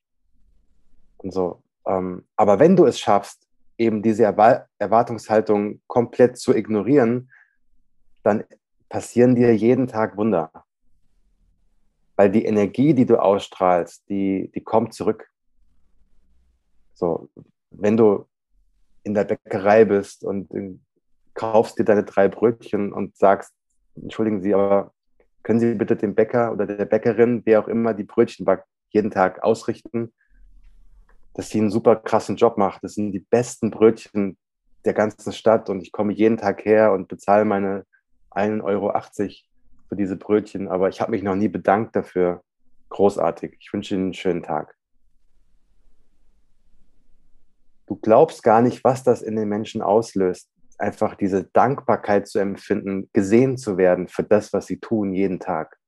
[1.19, 1.63] Und so.
[1.87, 7.31] Ähm, aber wenn du es schaffst, eben diese Erwartungshaltung komplett zu ignorieren,
[8.23, 8.45] dann
[8.89, 10.51] passieren dir jeden Tag Wunder.
[12.17, 15.29] Weil die Energie, die du ausstrahlst, die, die kommt zurück.
[16.95, 17.29] So,
[17.71, 18.27] wenn du
[19.03, 20.49] in der Bäckerei bist und
[21.35, 23.53] kaufst dir deine drei Brötchen und sagst,
[24.01, 24.93] entschuldigen Sie, aber
[25.43, 29.11] können Sie bitte dem Bäcker oder der Bäckerin, wer auch immer die Brötchen backt, jeden
[29.11, 30.13] Tag ausrichten,
[31.35, 32.83] dass sie einen super krassen Job macht.
[32.83, 34.39] Das sind die besten Brötchen
[34.85, 37.85] der ganzen Stadt und ich komme jeden Tag her und bezahle meine
[38.31, 38.93] 1,80 Euro
[39.89, 42.43] für diese Brötchen, aber ich habe mich noch nie bedankt dafür.
[42.91, 43.57] Großartig.
[43.61, 44.77] Ich wünsche Ihnen einen schönen Tag.
[47.87, 53.09] Du glaubst gar nicht, was das in den Menschen auslöst, einfach diese Dankbarkeit zu empfinden,
[53.13, 55.79] gesehen zu werden für das, was sie tun jeden Tag.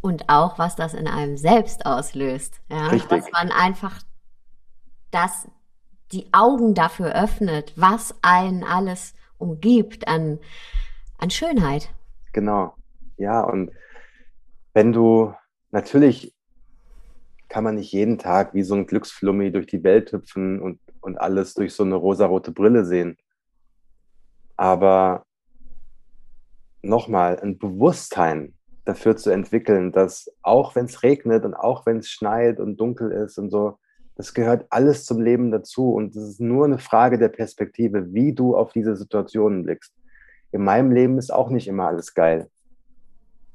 [0.00, 2.60] Und auch, was das in einem selbst auslöst.
[2.68, 2.88] Ja?
[2.88, 3.08] Richtig.
[3.08, 4.00] Dass man einfach
[5.10, 5.48] das
[6.12, 10.38] die Augen dafür öffnet, was einen alles umgibt an,
[11.18, 11.90] an Schönheit.
[12.32, 12.74] Genau,
[13.16, 13.72] ja, und
[14.72, 15.34] wenn du
[15.72, 16.36] natürlich
[17.48, 21.16] kann man nicht jeden Tag wie so ein Glücksflummi durch die Welt hüpfen und, und
[21.18, 23.16] alles durch so eine rosarote Brille sehen.
[24.56, 25.24] Aber
[26.82, 32.08] nochmal, ein Bewusstsein dafür zu entwickeln, dass auch wenn es regnet und auch wenn es
[32.08, 33.78] schneit und dunkel ist und so,
[34.16, 35.92] das gehört alles zum Leben dazu.
[35.92, 39.92] Und es ist nur eine Frage der Perspektive, wie du auf diese Situationen blickst.
[40.52, 42.48] In meinem Leben ist auch nicht immer alles geil.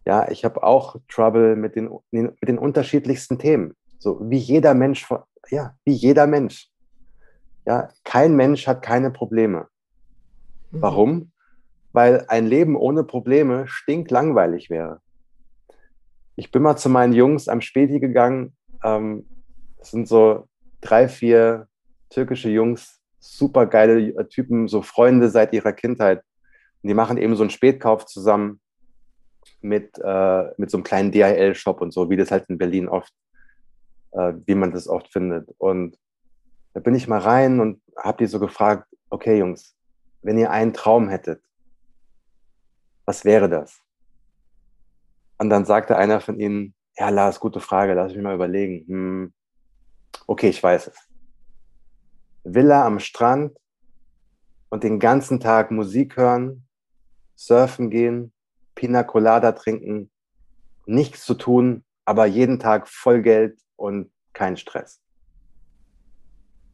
[0.05, 3.75] Ja, ich habe auch Trouble mit den, mit den unterschiedlichsten Themen.
[3.97, 5.07] So wie jeder Mensch,
[5.49, 6.69] ja, wie jeder Mensch.
[7.65, 9.67] Ja, kein Mensch hat keine Probleme.
[10.71, 10.81] Mhm.
[10.81, 11.31] Warum?
[11.93, 15.01] Weil ein Leben ohne Probleme stinklangweilig wäre.
[16.35, 18.55] Ich bin mal zu meinen Jungs am Späti gegangen.
[18.83, 19.25] Ähm,
[19.77, 20.47] das sind so
[20.79, 21.67] drei, vier
[22.09, 26.23] türkische Jungs, super geile Typen, so Freunde seit ihrer Kindheit.
[26.81, 28.59] Und die machen eben so einen Spätkauf zusammen
[29.61, 33.13] mit, äh, mit so einem kleinen DHL-Shop und so, wie das halt in Berlin oft,
[34.11, 35.49] äh, wie man das oft findet.
[35.57, 35.97] Und
[36.73, 39.75] da bin ich mal rein und habe die so gefragt, okay Jungs,
[40.21, 41.43] wenn ihr einen Traum hättet,
[43.05, 43.81] was wäre das?
[45.37, 48.85] Und dann sagte einer von ihnen, ja, Lars, gute Frage, lass mich mal überlegen.
[48.87, 49.33] Hm,
[50.27, 50.95] Okay, ich weiß es.
[52.43, 53.57] Villa am Strand
[54.69, 56.67] und den ganzen Tag Musik hören,
[57.35, 58.33] surfen gehen,
[58.75, 60.09] Pina Colada trinken,
[60.85, 65.01] nichts zu tun, aber jeden Tag voll Geld und kein Stress.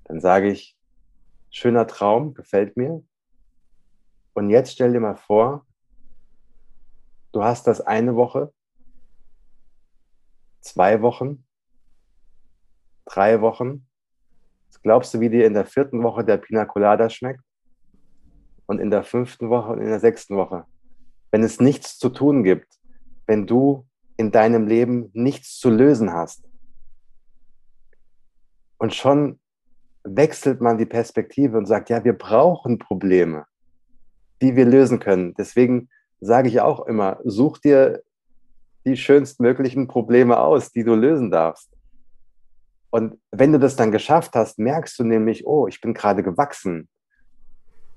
[0.06, 0.78] Dann sage ich,
[1.50, 3.04] schöner Traum, gefällt mir.
[4.38, 5.66] Und jetzt stell dir mal vor,
[7.32, 8.54] du hast das eine Woche,
[10.62, 11.44] zwei Wochen,
[13.06, 13.88] drei Wochen.
[14.68, 17.42] Was glaubst du, wie dir in der vierten Woche der Pina Colada schmeckt?
[18.68, 20.66] Und in der fünften Woche und in der sechsten Woche?
[21.32, 22.78] Wenn es nichts zu tun gibt,
[23.26, 26.48] wenn du in deinem Leben nichts zu lösen hast.
[28.78, 29.40] Und schon
[30.04, 33.48] wechselt man die Perspektive und sagt, ja, wir brauchen Probleme,
[34.42, 35.34] die wir lösen können.
[35.38, 38.04] Deswegen sage ich auch immer, such dir
[38.86, 41.70] die schönstmöglichen Probleme aus, die du lösen darfst.
[42.90, 46.88] Und wenn du das dann geschafft hast, merkst du nämlich, oh, ich bin gerade gewachsen.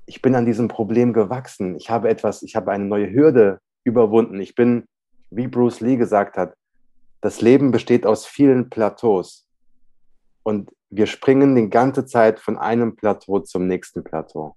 [0.05, 1.75] Ich bin an diesem Problem gewachsen.
[1.75, 4.39] Ich habe etwas, ich habe eine neue Hürde überwunden.
[4.41, 4.85] Ich bin,
[5.29, 6.55] wie Bruce Lee gesagt hat,
[7.21, 9.47] das Leben besteht aus vielen Plateaus.
[10.43, 14.55] Und wir springen die ganze Zeit von einem Plateau zum nächsten Plateau.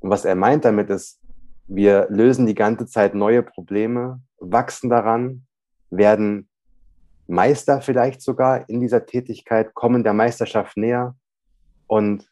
[0.00, 1.20] Und was er meint damit ist,
[1.66, 5.46] wir lösen die ganze Zeit neue Probleme, wachsen daran,
[5.90, 6.48] werden
[7.26, 11.14] Meister vielleicht sogar in dieser Tätigkeit, kommen der Meisterschaft näher
[11.86, 12.30] und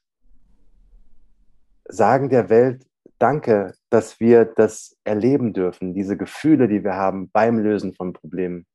[1.85, 2.87] sagen der Welt,
[3.18, 8.66] danke, dass wir das erleben dürfen, diese Gefühle, die wir haben beim Lösen von Problemen,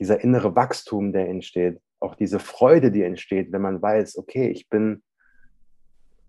[0.00, 4.68] dieser innere Wachstum, der entsteht, auch diese Freude, die entsteht, wenn man weiß, okay, ich
[4.68, 5.02] bin,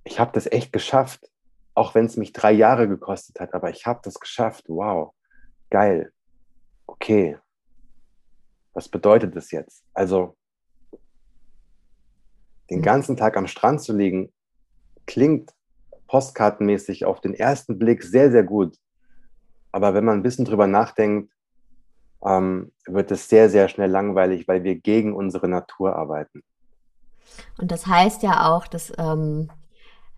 [0.04, 1.31] ich habe das echt geschafft.
[1.74, 4.66] Auch wenn es mich drei Jahre gekostet hat, aber ich habe das geschafft.
[4.68, 5.14] Wow,
[5.70, 6.12] geil.
[6.86, 7.38] Okay.
[8.74, 9.84] Was bedeutet das jetzt?
[9.94, 10.36] Also,
[12.70, 12.84] den mhm.
[12.84, 14.32] ganzen Tag am Strand zu liegen,
[15.06, 15.54] klingt
[16.08, 18.76] postkartenmäßig auf den ersten Blick sehr, sehr gut.
[19.72, 21.32] Aber wenn man ein bisschen drüber nachdenkt,
[22.24, 26.44] ähm, wird es sehr, sehr schnell langweilig, weil wir gegen unsere Natur arbeiten.
[27.58, 29.50] Und das heißt ja auch, dass, ähm,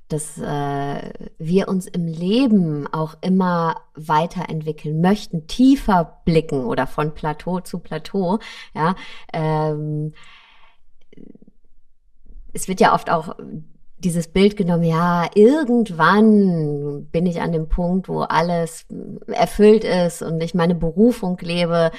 [0.09, 7.61] dass äh, wir uns im Leben auch immer weiterentwickeln möchten, tiefer blicken oder von Plateau
[7.61, 8.39] zu Plateau.
[8.75, 8.95] Ja,
[9.31, 10.13] ähm,
[12.53, 13.35] es wird ja oft auch
[14.03, 18.85] dieses Bild genommen, ja, irgendwann bin ich an dem Punkt, wo alles
[19.27, 21.91] erfüllt ist und ich meine Berufung lebe.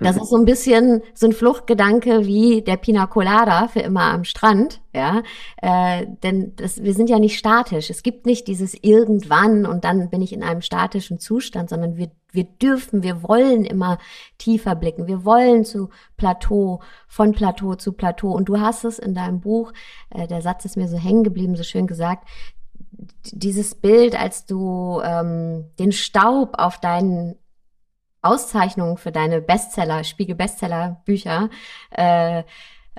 [0.00, 0.22] Das mhm.
[0.22, 4.80] ist so ein bisschen so ein Fluchtgedanke wie der Pina Colada für immer am Strand,
[4.94, 5.22] ja.
[5.60, 7.90] Äh, denn das, wir sind ja nicht statisch.
[7.90, 12.10] Es gibt nicht dieses irgendwann und dann bin ich in einem statischen Zustand, sondern wir,
[12.30, 13.98] wir dürfen, wir wollen immer
[14.38, 15.06] tiefer blicken.
[15.06, 18.30] Wir wollen zu Plateau, von Plateau zu Plateau.
[18.30, 19.72] Und du hast es in deinem Buch,
[20.10, 22.28] äh, der Satz ist mir so hängen geblieben, so schön gesagt,
[23.32, 27.36] dieses Bild, als du ähm, den Staub auf deinen
[28.22, 31.50] Auszeichnungen für deine Bestseller, Spiegel-Bestseller-Bücher
[31.90, 32.42] äh,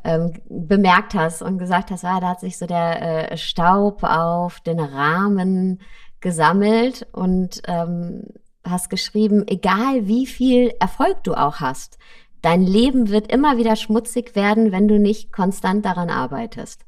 [0.03, 4.59] ähm, bemerkt hast und gesagt hast, ah, da hat sich so der äh, Staub auf
[4.61, 5.81] den Rahmen
[6.21, 8.23] gesammelt und ähm,
[8.63, 11.97] hast geschrieben, egal wie viel Erfolg du auch hast,
[12.41, 16.85] dein Leben wird immer wieder schmutzig werden, wenn du nicht konstant daran arbeitest.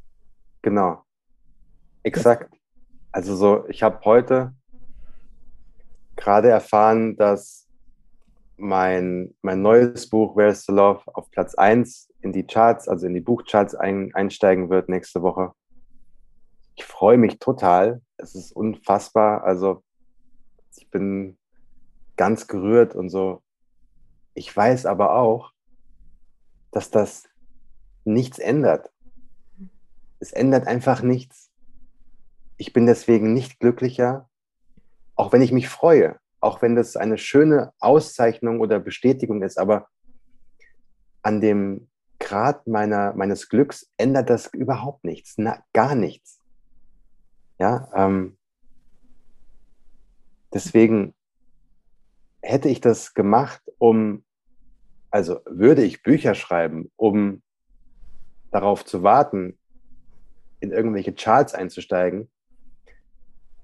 [0.61, 1.03] Genau.
[2.03, 2.53] Exakt.
[3.11, 4.53] Also so, ich habe heute
[6.15, 7.60] gerade erfahren, dass
[8.61, 13.13] mein, mein neues Buch Where's the Love auf Platz 1 in die Charts, also in
[13.13, 15.53] die Buchcharts ein, einsteigen wird nächste Woche.
[16.75, 18.01] Ich freue mich total.
[18.17, 19.43] Es ist unfassbar.
[19.43, 19.83] Also
[20.77, 21.37] ich bin
[22.15, 23.41] ganz gerührt und so.
[24.35, 25.51] Ich weiß aber auch,
[26.71, 27.27] dass das
[28.05, 28.91] nichts ändert.
[30.19, 31.51] Es ändert einfach nichts.
[32.57, 34.29] Ich bin deswegen nicht glücklicher,
[35.15, 39.87] auch wenn ich mich freue auch wenn das eine schöne Auszeichnung oder Bestätigung ist, aber
[41.21, 41.87] an dem
[42.19, 46.39] Grad meiner, meines Glücks ändert das überhaupt nichts, na, gar nichts.
[47.59, 48.37] Ja, ähm,
[50.51, 51.13] deswegen
[52.41, 54.25] hätte ich das gemacht, um,
[55.11, 57.43] also würde ich Bücher schreiben, um
[58.49, 59.59] darauf zu warten,
[60.59, 62.31] in irgendwelche Charts einzusteigen,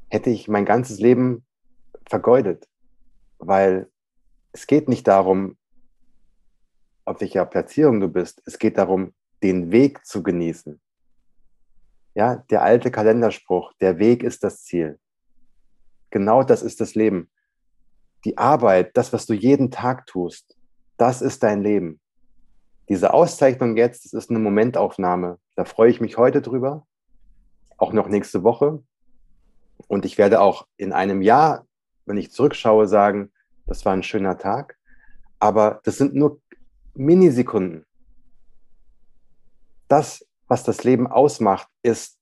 [0.10, 1.47] hätte ich mein ganzes Leben
[2.10, 2.68] vergeudet,
[3.40, 3.90] weil
[4.52, 5.58] es geht nicht darum,
[7.06, 8.42] auf welcher Platzierung du bist.
[8.46, 10.82] Es geht darum, den Weg zu genießen.
[12.16, 15.00] Ja, der alte Kalenderspruch, der Weg ist das Ziel.
[16.10, 17.30] Genau das ist das Leben.
[18.26, 20.58] Die Arbeit, das, was du jeden Tag tust,
[20.98, 22.00] das ist dein Leben.
[22.90, 25.38] Diese Auszeichnung jetzt, das ist eine Momentaufnahme.
[25.56, 26.88] Da freue ich mich heute drüber,
[27.78, 28.84] auch noch nächste Woche.
[29.88, 31.67] Und ich werde auch in einem Jahr
[32.08, 33.32] wenn ich zurückschaue, sagen,
[33.66, 34.78] das war ein schöner Tag.
[35.40, 36.42] Aber das sind nur
[36.96, 37.86] Minisekunden.
[39.88, 42.20] Das, was das Leben ausmacht, ist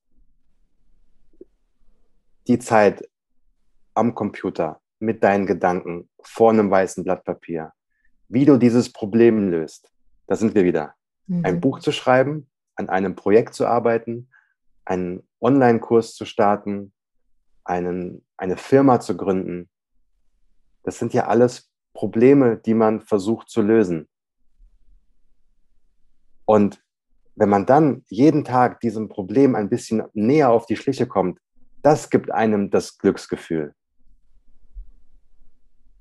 [2.48, 3.08] die Zeit
[3.94, 7.72] am Computer mit deinen Gedanken vor einem weißen Blatt Papier.
[8.28, 9.92] Wie du dieses Problem löst.
[10.28, 10.96] Da sind wir wieder.
[11.28, 11.46] Mhm.
[11.46, 14.30] Ein Buch zu schreiben, an einem Projekt zu arbeiten,
[14.84, 16.94] einen Online-Kurs zu starten,
[17.64, 19.70] einen, eine Firma zu gründen,
[20.86, 24.08] das sind ja alles Probleme, die man versucht zu lösen.
[26.46, 26.82] Und
[27.36, 31.40] wenn man dann jeden Tag diesem Problem ein bisschen näher auf die Schliche kommt,
[31.82, 33.74] das gibt einem das Glücksgefühl.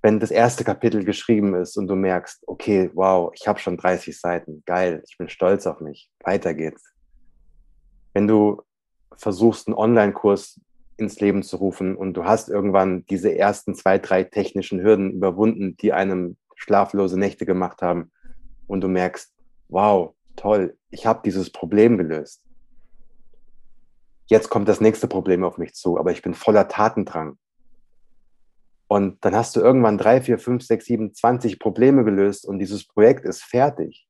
[0.03, 4.21] Wenn das erste Kapitel geschrieben ist und du merkst, okay, wow, ich habe schon 30
[4.21, 6.93] Seiten, geil, ich bin stolz auf mich, weiter geht's.
[8.13, 8.63] Wenn du
[9.17, 10.61] versuchst, einen Online-Kurs
[10.97, 15.77] ins Leben zu rufen und du hast irgendwann diese ersten zwei, drei technischen Hürden überwunden,
[15.77, 18.13] die einem schlaflose Nächte gemacht haben
[18.67, 19.33] und du merkst,
[19.69, 22.43] wow, toll, ich habe dieses Problem gelöst.
[24.27, 27.39] Jetzt kommt das nächste Problem auf mich zu, aber ich bin voller Tatendrang.
[28.87, 32.87] Und dann hast du irgendwann drei, vier, fünf, sechs, sieben, zwanzig Probleme gelöst und dieses
[32.87, 34.07] Projekt ist fertig.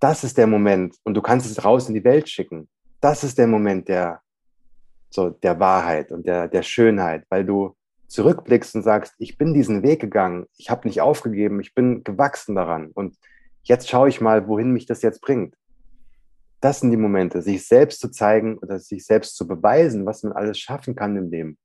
[0.00, 2.68] Das ist der Moment und du kannst es raus in die Welt schicken.
[3.00, 4.22] Das ist der Moment, der
[5.10, 7.74] so der Wahrheit und der, der Schönheit, weil du
[8.08, 12.54] zurückblickst und sagst, ich bin diesen Weg gegangen, ich habe nicht aufgegeben, ich bin gewachsen
[12.54, 13.16] daran und
[13.62, 15.54] jetzt schaue ich mal, wohin mich das jetzt bringt.
[16.60, 20.32] das sind die Momente, sich selbst zu zeigen oder sich selbst zu beweisen, was man
[20.32, 21.58] alles schaffen kann im Leben.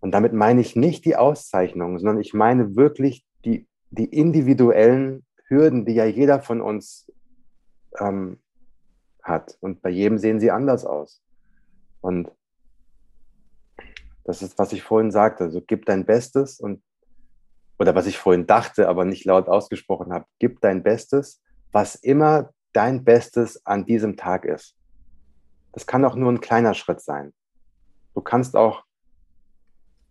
[0.00, 5.86] Und damit meine ich nicht die Auszeichnungen, sondern ich meine wirklich die, die individuellen Hürden,
[5.86, 7.10] die ja jeder von uns
[7.98, 8.38] ähm,
[9.22, 9.56] hat.
[9.60, 11.22] Und bei jedem sehen sie anders aus.
[12.06, 12.30] Und
[14.22, 15.42] das ist, was ich vorhin sagte.
[15.42, 16.80] Also gib dein Bestes und,
[17.80, 21.42] oder was ich vorhin dachte, aber nicht laut ausgesprochen habe, gib dein Bestes,
[21.72, 24.76] was immer dein Bestes an diesem Tag ist.
[25.72, 27.34] Das kann auch nur ein kleiner Schritt sein.
[28.14, 28.84] Du kannst auch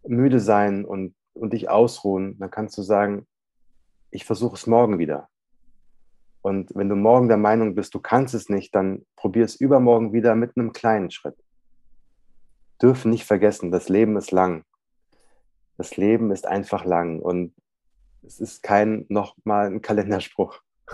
[0.05, 2.37] müde sein und, und dich ausruhen.
[2.39, 3.25] Dann kannst du sagen,
[4.11, 5.29] ich versuche es morgen wieder.
[6.41, 10.11] Und wenn du morgen der Meinung bist, du kannst es nicht, dann probier es übermorgen
[10.11, 11.37] wieder mit einem kleinen Schritt.
[12.82, 14.63] Dürfen nicht vergessen, das Leben ist lang.
[15.78, 17.53] Das Leben ist einfach lang und
[18.23, 20.61] es ist kein nochmal ein Kalenderspruch.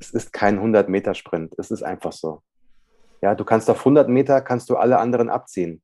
[0.00, 1.54] es ist kein 100-Meter-Sprint.
[1.58, 2.42] Es ist einfach so.
[3.22, 5.82] Ja, du kannst auf 100 Meter, kannst du alle anderen abziehen.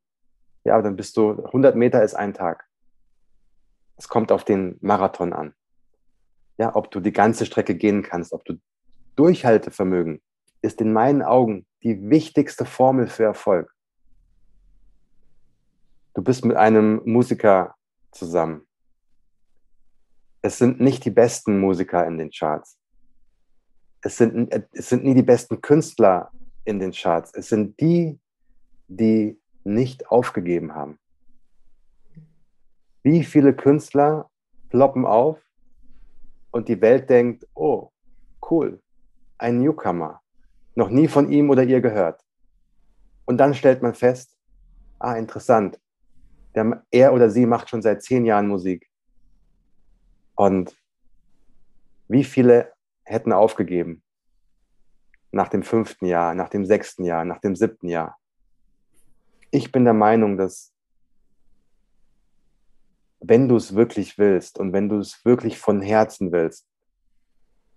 [0.64, 2.66] Ja, dann bist du, 100 Meter ist ein Tag.
[3.96, 5.54] Es kommt auf den Marathon an.
[6.58, 8.58] Ja, ob du die ganze Strecke gehen kannst, ob du
[9.16, 10.20] Durchhaltevermögen
[10.62, 13.72] ist in meinen Augen die wichtigste Formel für Erfolg.
[16.14, 17.74] Du bist mit einem Musiker
[18.12, 18.66] zusammen.
[20.42, 22.80] Es sind nicht die besten Musiker in den Charts
[24.02, 26.30] es sind, es sind nie die besten Künstler
[26.64, 27.34] in den Charts.
[27.34, 28.18] Es sind die,
[28.88, 30.98] die nicht aufgegeben haben.
[33.02, 34.30] Wie viele Künstler
[34.68, 35.38] ploppen auf
[36.50, 37.90] und die Welt denkt, oh,
[38.50, 38.80] cool,
[39.38, 40.20] ein Newcomer,
[40.74, 42.22] noch nie von ihm oder ihr gehört.
[43.26, 44.36] Und dann stellt man fest,
[44.98, 45.78] ah, interessant,
[46.54, 48.88] der, er oder sie macht schon seit zehn Jahren Musik.
[50.34, 50.76] Und
[52.08, 52.72] wie viele
[53.04, 54.02] hätten aufgegeben.
[55.32, 58.18] Nach dem fünften Jahr, nach dem sechsten Jahr, nach dem siebten Jahr.
[59.50, 60.72] Ich bin der Meinung, dass
[63.20, 66.66] wenn du es wirklich willst und wenn du es wirklich von Herzen willst,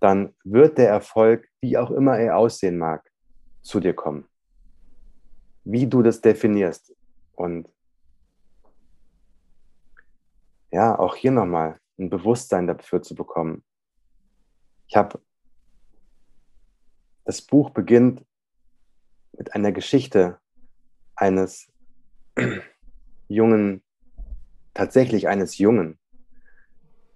[0.00, 3.10] dann wird der Erfolg, wie auch immer er aussehen mag,
[3.62, 4.26] zu dir kommen.
[5.64, 6.94] Wie du das definierst.
[7.34, 7.68] Und
[10.74, 13.62] ja, auch hier nochmal ein Bewusstsein dafür zu bekommen.
[14.88, 15.22] Ich habe
[17.24, 18.26] das Buch beginnt
[19.38, 20.40] mit einer Geschichte
[21.14, 21.72] eines
[23.28, 23.84] jungen,
[24.74, 26.00] tatsächlich eines Jungen,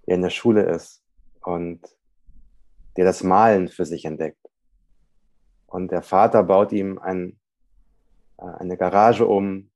[0.07, 1.03] der in der Schule ist
[1.41, 1.81] und
[2.95, 4.49] der das Malen für sich entdeckt.
[5.67, 7.37] Und der Vater baut ihm ein,
[8.37, 9.68] äh, eine Garage um,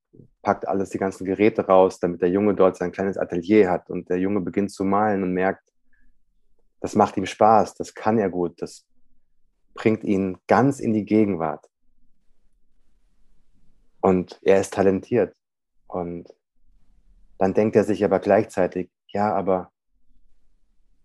[0.43, 3.89] packt alles, die ganzen Geräte raus, damit der Junge dort sein kleines Atelier hat.
[3.89, 5.71] Und der Junge beginnt zu malen und merkt,
[6.81, 8.85] das macht ihm Spaß, das kann er gut, das
[9.73, 11.69] bringt ihn ganz in die Gegenwart.
[14.01, 15.35] Und er ist talentiert.
[15.87, 16.27] Und
[17.37, 19.71] dann denkt er sich aber gleichzeitig, ja, aber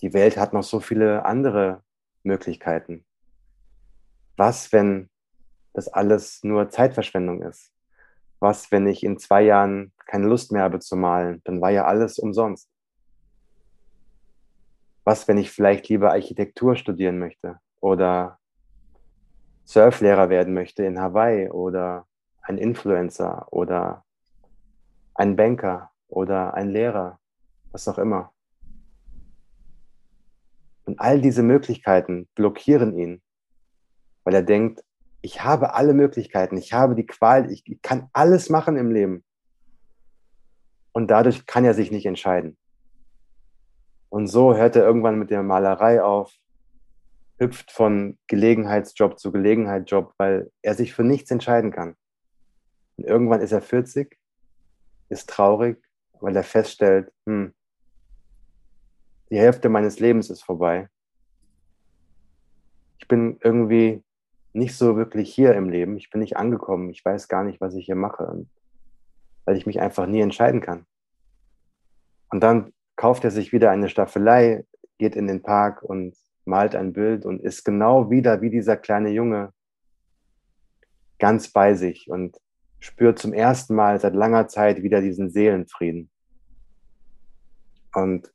[0.02, 1.84] die Welt hat noch so viele andere
[2.24, 3.04] Möglichkeiten.
[4.36, 5.08] Was, wenn
[5.74, 7.72] das alles nur Zeitverschwendung ist?
[8.40, 11.42] Was, wenn ich in zwei Jahren keine Lust mehr habe zu malen?
[11.44, 12.68] Dann war ja alles umsonst
[15.08, 18.38] was, wenn ich vielleicht lieber Architektur studieren möchte oder
[19.64, 22.06] Surflehrer werden möchte in Hawaii oder
[22.42, 24.04] ein Influencer oder
[25.14, 27.18] ein Banker oder ein Lehrer,
[27.72, 28.34] was auch immer.
[30.84, 33.22] Und all diese Möglichkeiten blockieren ihn,
[34.24, 34.84] weil er denkt,
[35.20, 39.24] ich habe alle Möglichkeiten, ich habe die Qual, ich kann alles machen im Leben.
[40.92, 42.56] Und dadurch kann er sich nicht entscheiden.
[44.08, 46.34] Und so hört er irgendwann mit der Malerei auf,
[47.38, 51.94] hüpft von Gelegenheitsjob zu Gelegenheitsjob, weil er sich für nichts entscheiden kann.
[52.96, 54.18] Und irgendwann ist er 40,
[55.08, 55.80] ist traurig,
[56.20, 57.54] weil er feststellt, hm,
[59.30, 60.88] die Hälfte meines Lebens ist vorbei.
[62.98, 64.02] Ich bin irgendwie
[64.58, 65.96] nicht so wirklich hier im Leben.
[65.96, 66.90] Ich bin nicht angekommen.
[66.90, 68.44] Ich weiß gar nicht, was ich hier mache,
[69.44, 70.84] weil ich mich einfach nie entscheiden kann.
[72.30, 74.64] Und dann kauft er sich wieder eine Staffelei,
[74.98, 79.10] geht in den Park und malt ein Bild und ist genau wieder wie dieser kleine
[79.10, 79.52] Junge
[81.18, 82.36] ganz bei sich und
[82.80, 86.10] spürt zum ersten Mal seit langer Zeit wieder diesen Seelenfrieden.
[87.94, 88.32] Und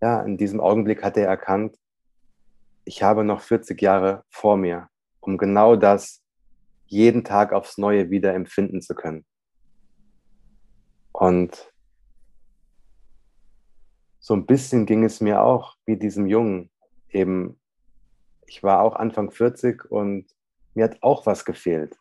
[0.00, 1.76] ja, in diesem Augenblick hat er erkannt,
[2.84, 4.88] ich habe noch 40 Jahre vor mir,
[5.28, 6.22] um genau das
[6.86, 9.26] jeden Tag aufs Neue wieder empfinden zu können.
[11.12, 11.70] Und
[14.20, 16.70] so ein bisschen ging es mir auch wie diesem Jungen.
[17.10, 17.60] Eben,
[18.46, 20.26] ich war auch Anfang 40 und
[20.72, 21.98] mir hat auch was gefehlt.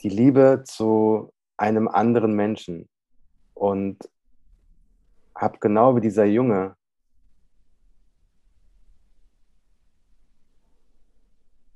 [0.00, 2.86] Die Liebe zu einem anderen Menschen.
[3.54, 3.98] Und
[5.34, 6.76] habe genau wie dieser Junge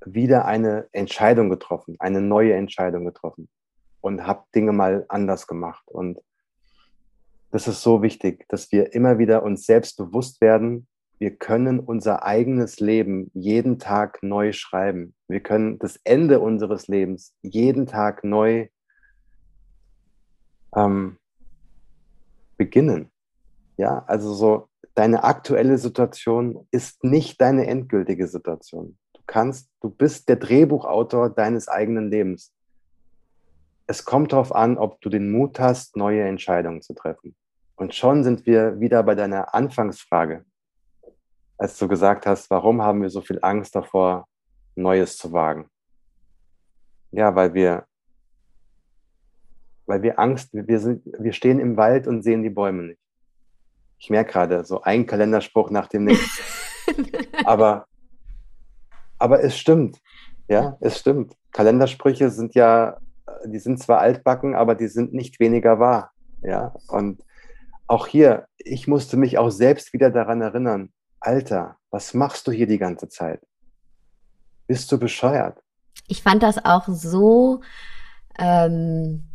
[0.05, 3.49] wieder eine Entscheidung getroffen, eine neue Entscheidung getroffen
[4.01, 5.83] und habe Dinge mal anders gemacht.
[5.87, 6.19] Und
[7.51, 10.87] das ist so wichtig, dass wir immer wieder uns selbst bewusst werden,
[11.19, 15.15] wir können unser eigenes Leben jeden Tag neu schreiben.
[15.27, 18.67] Wir können das Ende unseres Lebens jeden Tag neu
[20.75, 21.17] ähm,
[22.57, 23.09] beginnen.
[23.77, 28.97] Ja, also so, deine aktuelle Situation ist nicht deine endgültige Situation.
[29.27, 32.53] Du kannst, du bist der Drehbuchautor deines eigenen Lebens.
[33.85, 37.35] Es kommt darauf an, ob du den Mut hast, neue Entscheidungen zu treffen.
[37.75, 40.45] Und schon sind wir wieder bei deiner Anfangsfrage,
[41.57, 44.27] als du gesagt hast, warum haben wir so viel Angst davor,
[44.75, 45.69] Neues zu wagen?
[47.11, 47.85] Ja, weil wir,
[49.85, 53.01] weil wir Angst, wir, sind, wir stehen im Wald und sehen die Bäume nicht.
[53.99, 56.43] Ich merke gerade, so ein Kalenderspruch nach dem nächsten.
[57.45, 57.87] aber,
[59.19, 59.99] aber es stimmt.
[60.47, 61.35] Ja, es stimmt.
[61.51, 62.97] Kalendersprüche sind ja,
[63.45, 66.11] die sind zwar altbacken, aber die sind nicht weniger wahr.
[66.41, 67.23] Ja, und
[67.87, 72.67] auch hier, ich musste mich auch selbst wieder daran erinnern, Alter, was machst du hier
[72.67, 73.41] die ganze Zeit?
[74.67, 75.61] Bist du bescheuert?
[76.07, 77.61] Ich fand das auch so,
[78.37, 79.27] ähm,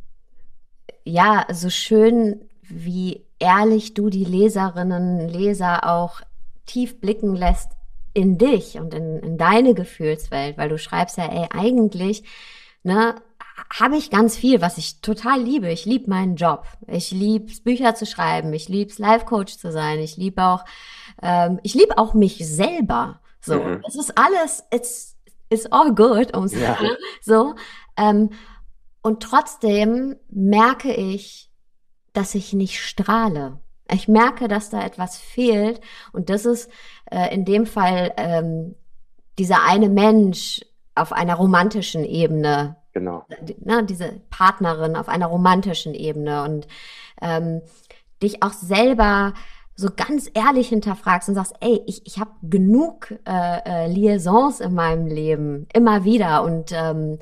[1.04, 6.20] ja, so schön, wie ehrlich du die Leserinnen, Leser auch
[6.66, 7.72] tief blicken lässt
[8.14, 12.24] in dich und in, in deine Gefühlswelt, weil du schreibst ja, ey, eigentlich,
[12.82, 13.14] ne,
[13.72, 15.70] habe ich ganz viel, was ich total liebe.
[15.70, 16.66] Ich liebe meinen Job.
[16.86, 18.52] Ich liebe es, Bücher zu schreiben.
[18.52, 19.98] Ich liebe es, Life-Coach zu sein.
[19.98, 20.64] Ich liebe auch,
[21.22, 23.20] ähm, ich liebe auch mich selber.
[23.40, 23.82] So, mhm.
[23.86, 25.16] es ist alles, it's,
[25.48, 26.78] it's all good, um ja.
[27.22, 27.54] so.
[27.96, 28.30] Ähm,
[29.02, 31.50] und trotzdem merke ich,
[32.12, 33.60] dass ich nicht strahle.
[33.92, 35.80] Ich merke, dass da etwas fehlt.
[36.12, 36.70] Und das ist
[37.10, 38.74] äh, in dem Fall ähm,
[39.38, 40.60] dieser eine Mensch
[40.94, 42.76] auf einer romantischen Ebene.
[42.92, 43.24] Genau.
[43.60, 46.66] Ne, diese Partnerin auf einer romantischen Ebene und
[47.22, 47.62] ähm,
[48.22, 49.32] dich auch selber
[49.74, 54.74] so ganz ehrlich hinterfragst und sagst, ey, ich, ich habe genug äh, äh, Liaisons in
[54.74, 57.18] meinem Leben, immer wieder und ähm,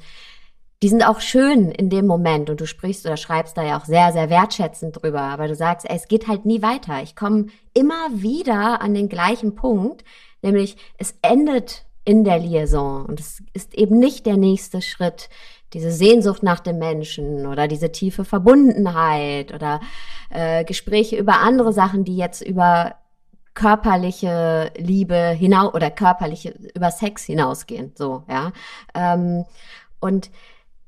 [0.83, 3.85] die sind auch schön in dem Moment und du sprichst oder schreibst da ja auch
[3.85, 7.03] sehr, sehr wertschätzend drüber, aber du sagst, ey, es geht halt nie weiter.
[7.03, 10.05] Ich komme immer wieder an den gleichen Punkt,
[10.41, 15.28] nämlich es endet in der Liaison und es ist eben nicht der nächste Schritt,
[15.74, 19.81] diese Sehnsucht nach dem Menschen oder diese tiefe Verbundenheit oder
[20.31, 22.97] äh, Gespräche über andere Sachen, die jetzt über
[23.55, 28.53] körperliche Liebe hinaus oder körperliche über Sex hinausgehen, so ja.
[28.95, 29.45] Ähm,
[30.01, 30.31] und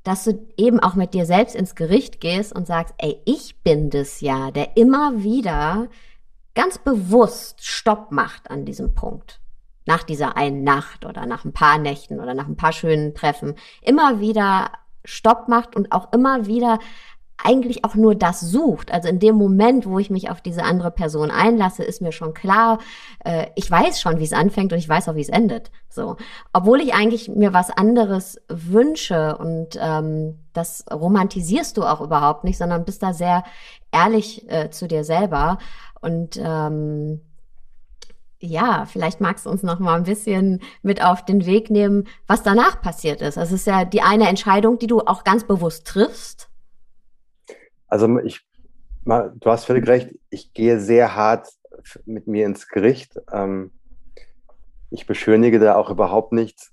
[0.03, 3.89] dass du eben auch mit dir selbst ins Gericht gehst und sagst, ey, ich bin
[3.89, 5.87] das ja, der immer wieder
[6.55, 9.39] ganz bewusst Stopp macht an diesem Punkt.
[9.85, 13.55] Nach dieser einen Nacht oder nach ein paar Nächten oder nach ein paar schönen Treffen.
[13.81, 14.71] Immer wieder
[15.03, 16.79] Stopp macht und auch immer wieder
[17.37, 18.91] eigentlich auch nur das sucht.
[18.91, 22.33] Also in dem Moment, wo ich mich auf diese andere Person einlasse, ist mir schon
[22.33, 22.79] klar,
[23.23, 25.71] äh, ich weiß schon, wie es anfängt und ich weiß auch, wie es endet.
[25.89, 26.17] So,
[26.53, 32.57] obwohl ich eigentlich mir was anderes wünsche und ähm, das romantisierst du auch überhaupt nicht,
[32.57, 33.43] sondern bist da sehr
[33.91, 35.57] ehrlich äh, zu dir selber
[36.01, 37.21] und ähm,
[38.39, 42.43] ja, vielleicht magst du uns noch mal ein bisschen mit auf den Weg nehmen, was
[42.43, 43.37] danach passiert ist.
[43.37, 46.49] Also es ist ja die eine Entscheidung, die du auch ganz bewusst triffst
[47.93, 48.41] also ich,
[49.05, 51.47] du hast völlig recht, ich gehe sehr hart
[52.05, 53.19] mit mir ins Gericht.
[53.31, 53.71] Ähm,
[54.89, 56.71] ich beschönige da auch überhaupt nichts.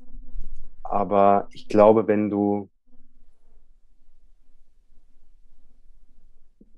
[0.83, 2.71] Aber ich glaube, wenn du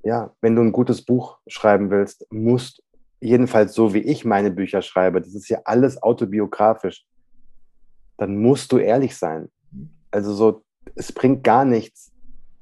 [0.03, 2.83] ja, wenn du ein gutes Buch schreiben willst, musst
[3.21, 7.07] jedenfalls so wie ich meine Bücher schreibe, das ist ja alles autobiografisch,
[8.17, 9.53] dann musst du ehrlich sein.
[10.11, 10.65] Also so,
[10.97, 12.12] es bringt gar nichts,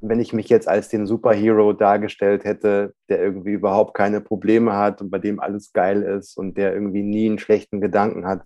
[0.01, 5.03] wenn ich mich jetzt als den Superhero dargestellt hätte, der irgendwie überhaupt keine Probleme hat
[5.03, 8.43] und bei dem alles geil ist und der irgendwie nie einen schlechten Gedanken hat,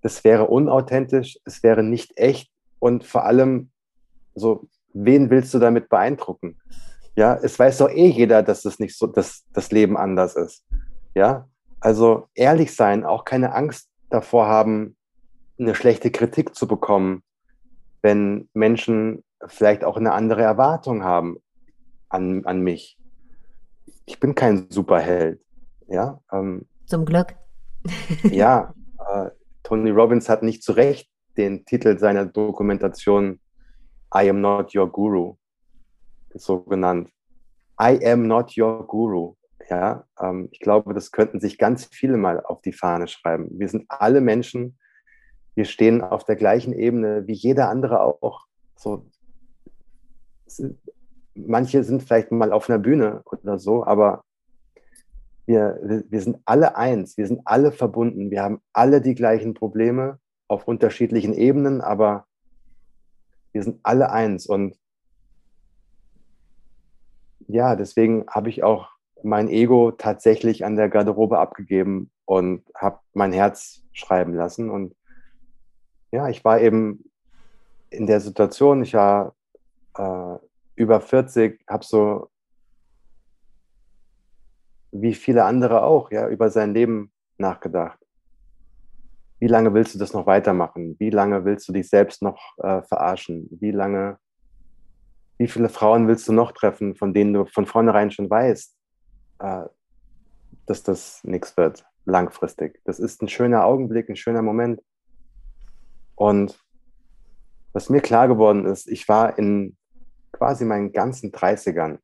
[0.00, 3.70] das wäre unauthentisch, es wäre nicht echt und vor allem
[4.34, 6.58] so, wen willst du damit beeindrucken?
[7.14, 10.64] Ja, es weiß doch eh jeder, dass es nicht so, dass das Leben anders ist.
[11.14, 11.46] Ja,
[11.80, 14.96] also ehrlich sein, auch keine Angst davor haben,
[15.58, 17.22] eine schlechte Kritik zu bekommen,
[18.00, 21.38] wenn Menschen vielleicht auch eine andere Erwartung haben
[22.08, 22.98] an, an mich.
[24.06, 25.40] Ich bin kein Superheld.
[25.88, 27.34] Ja, ähm, Zum Glück.
[28.24, 28.74] ja,
[29.10, 29.30] äh,
[29.62, 33.40] Tony Robbins hat nicht zu Recht den Titel seiner Dokumentation
[34.14, 35.36] I am not your guru,
[36.34, 37.10] so genannt.
[37.80, 39.34] I am not your guru.
[39.70, 43.48] Ja, ähm, ich glaube, das könnten sich ganz viele mal auf die Fahne schreiben.
[43.52, 44.78] Wir sind alle Menschen,
[45.54, 48.46] wir stehen auf der gleichen Ebene wie jeder andere auch.
[48.76, 49.06] So,
[51.34, 54.24] manche sind vielleicht mal auf einer Bühne oder so, aber
[55.46, 60.18] wir, wir sind alle eins, wir sind alle verbunden, wir haben alle die gleichen Probleme
[60.48, 62.26] auf unterschiedlichen Ebenen, aber
[63.52, 64.46] wir sind alle eins.
[64.46, 64.76] Und
[67.48, 68.90] ja, deswegen habe ich auch
[69.22, 74.70] mein Ego tatsächlich an der Garderobe abgegeben und habe mein Herz schreiben lassen.
[74.70, 74.94] Und
[76.12, 77.10] ja, ich war eben
[77.90, 79.34] in der Situation, ich war
[79.96, 80.36] äh,
[80.76, 82.30] über 40, habe so
[84.92, 87.98] wie viele andere auch, ja, über sein Leben nachgedacht.
[89.40, 90.96] Wie lange willst du das noch weitermachen?
[91.00, 93.48] Wie lange willst du dich selbst noch äh, verarschen?
[93.50, 94.18] Wie lange,
[95.38, 98.76] wie viele Frauen willst du noch treffen, von denen du von vornherein schon weißt,
[99.40, 99.64] äh,
[100.66, 102.80] dass das nichts wird, langfristig?
[102.84, 104.80] Das ist ein schöner Augenblick, ein schöner Moment.
[106.14, 106.62] Und
[107.72, 109.76] was mir klar geworden ist, ich war in
[110.42, 112.00] quasi meinen ganzen 30ern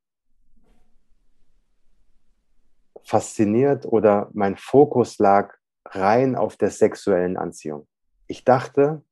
[3.03, 7.89] fasziniert oder mein Fokus lag rein auf der sexuellen Anziehung.
[8.29, 9.03] Ich dachte,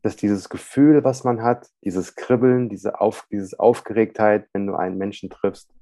[0.00, 4.96] dass dieses Gefühl, was man hat, dieses Kribbeln, diese auf, dieses Aufgeregtheit, wenn du einen
[4.96, 5.74] Menschen triffst,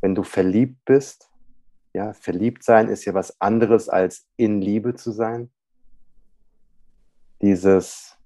[0.00, 1.32] wenn du verliebt bist,
[1.92, 5.50] ja, verliebt sein ist ja was anderes als in Liebe zu sein.
[7.42, 8.19] Dieses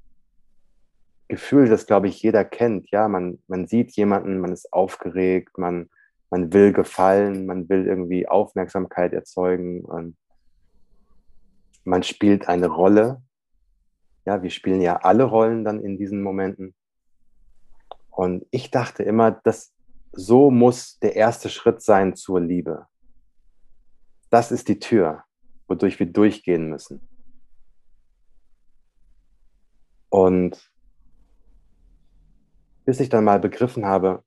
[1.28, 5.88] Gefühl, das glaube ich jeder kennt, ja, man, man sieht jemanden, man ist aufgeregt, man,
[6.30, 10.16] man will gefallen, man will irgendwie Aufmerksamkeit erzeugen und
[11.84, 13.22] man spielt eine Rolle.
[14.26, 16.74] Ja, wir spielen ja alle Rollen dann in diesen Momenten.
[18.10, 19.74] Und ich dachte immer, dass
[20.12, 22.86] so muss der erste Schritt sein zur Liebe.
[24.30, 25.24] Das ist die Tür,
[25.68, 27.06] wodurch wir durchgehen müssen.
[30.08, 30.73] Und
[32.84, 34.22] bis ich dann mal begriffen habe,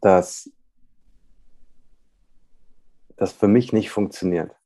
[0.00, 0.50] dass
[3.16, 4.56] das für mich nicht funktioniert.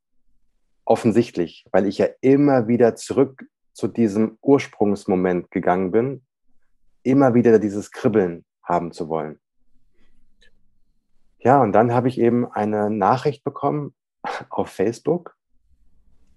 [0.84, 6.24] Offensichtlich, weil ich ja immer wieder zurück zu diesem Ursprungsmoment gegangen bin,
[7.02, 9.40] immer wieder dieses Kribbeln haben zu wollen.
[11.38, 13.94] Ja, und dann habe ich eben eine Nachricht bekommen
[14.50, 15.36] auf Facebook.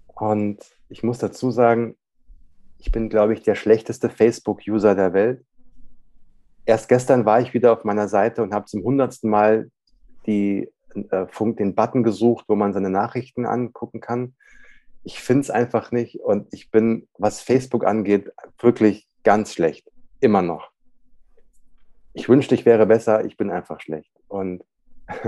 [0.07, 1.95] Und ich muss dazu sagen,
[2.79, 5.43] ich bin, glaube ich, der schlechteste Facebook-User der Welt
[6.67, 9.71] erst gestern war ich wieder auf meiner Seite und habe zum hundertsten Mal
[10.27, 11.25] die, äh,
[11.55, 14.35] den Button gesucht, wo man seine Nachrichten angucken kann.
[15.03, 19.89] Ich finde es einfach nicht und ich bin, was Facebook angeht, wirklich ganz schlecht.
[20.19, 20.69] Immer noch.
[22.13, 24.11] Ich wünschte, ich wäre besser, ich bin einfach schlecht.
[24.27, 24.65] Und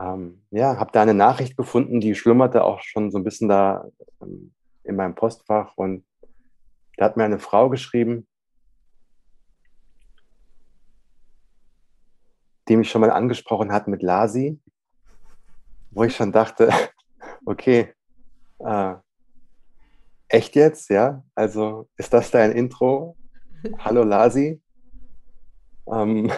[0.00, 3.86] ähm, ja, habe da eine Nachricht gefunden, die schlummerte auch schon so ein bisschen da
[4.20, 4.52] ähm,
[4.82, 6.04] in meinem Postfach und
[7.00, 8.28] da hat mir eine Frau geschrieben,
[12.68, 14.60] die mich schon mal angesprochen hat mit Lasi,
[15.92, 16.68] wo ich schon dachte,
[17.46, 17.94] okay,
[18.58, 18.94] äh,
[20.28, 21.24] echt jetzt, ja?
[21.34, 23.16] Also ist das dein Intro?
[23.78, 24.60] Hallo Lasi.
[25.90, 26.30] Ähm,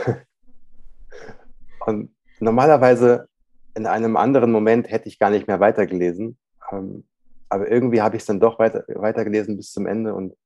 [1.87, 3.29] und normalerweise
[3.75, 6.39] in einem anderen Moment hätte ich gar nicht mehr weitergelesen.
[6.71, 7.05] Ähm,
[7.49, 10.37] aber irgendwie habe ich es dann doch weiter, weitergelesen bis zum Ende und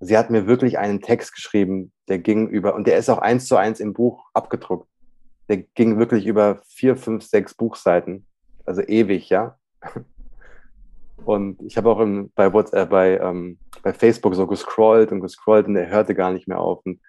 [0.00, 3.46] sie hat mir wirklich einen Text geschrieben, der ging über, und der ist auch eins
[3.46, 4.88] zu eins im Buch abgedruckt
[5.48, 8.26] der ging wirklich über vier, fünf, sechs Buchseiten.
[8.64, 9.58] Also ewig, ja.
[11.24, 15.66] Und ich habe auch im, bei, WhatsApp, bei, ähm, bei Facebook so gescrollt und gescrollt
[15.66, 16.84] und er hörte gar nicht mehr auf.
[16.84, 17.00] Und,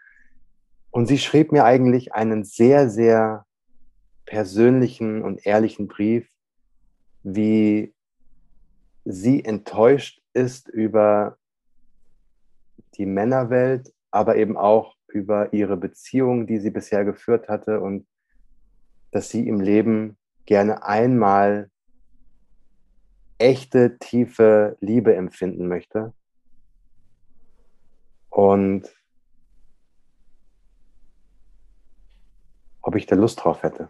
[0.92, 3.46] und sie schrieb mir eigentlich einen sehr, sehr
[4.26, 6.30] persönlichen und ehrlichen Brief,
[7.24, 7.94] wie
[9.04, 11.38] sie enttäuscht ist über
[12.98, 18.08] die Männerwelt, aber eben auch über ihre Beziehung, die sie bisher geführt hatte und
[19.12, 21.70] dass sie im Leben gerne einmal
[23.38, 26.14] echte, tiefe Liebe empfinden möchte.
[28.30, 28.94] Und
[32.82, 33.90] ob ich da Lust drauf hätte,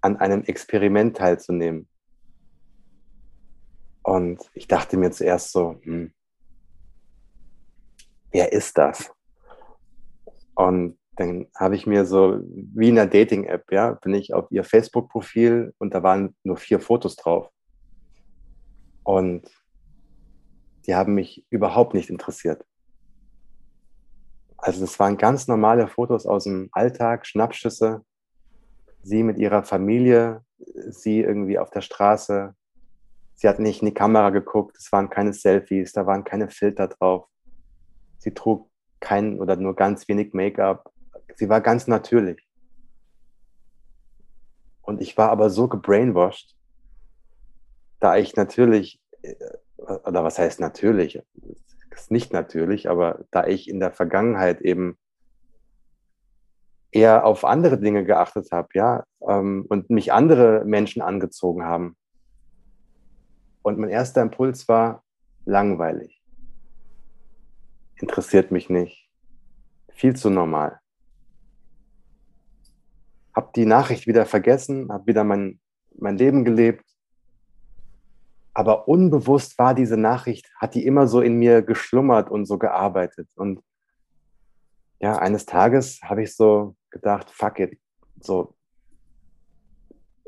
[0.00, 1.88] an einem Experiment teilzunehmen.
[4.02, 6.12] Und ich dachte mir zuerst so, hm,
[8.34, 9.14] wer ist das?
[10.54, 14.64] Und dann habe ich mir so wie in einer Dating-App, ja, bin ich auf ihr
[14.64, 17.48] Facebook-Profil und da waren nur vier Fotos drauf.
[19.04, 19.48] Und
[20.86, 22.66] die haben mich überhaupt nicht interessiert.
[24.56, 28.04] Also das waren ganz normale Fotos aus dem Alltag, Schnappschüsse,
[29.02, 32.54] sie mit ihrer Familie, sie irgendwie auf der Straße.
[33.36, 36.88] Sie hat nicht in die Kamera geguckt, es waren keine Selfies, da waren keine Filter
[36.88, 37.28] drauf.
[38.24, 38.70] Sie trug
[39.00, 40.90] kein oder nur ganz wenig Make-up.
[41.36, 42.42] Sie war ganz natürlich.
[44.80, 46.56] Und ich war aber so gebrainwashed,
[48.00, 49.34] da ich natürlich, äh,
[49.76, 51.22] oder was heißt natürlich,
[51.90, 54.96] ist nicht natürlich, aber da ich in der Vergangenheit eben
[56.92, 61.94] eher auf andere Dinge geachtet habe, ja, ähm, und mich andere Menschen angezogen haben.
[63.60, 65.04] Und mein erster Impuls war
[65.44, 66.23] langweilig.
[68.00, 69.08] Interessiert mich nicht.
[69.92, 70.80] Viel zu normal.
[73.34, 75.60] Hab die Nachricht wieder vergessen, hab wieder mein,
[75.96, 76.84] mein Leben gelebt
[78.54, 83.28] aber unbewusst war diese Nachricht, hat die immer so in mir geschlummert und so gearbeitet.
[83.34, 83.60] Und
[85.00, 87.78] ja, eines Tages habe ich so gedacht, fuck it,
[88.20, 88.54] so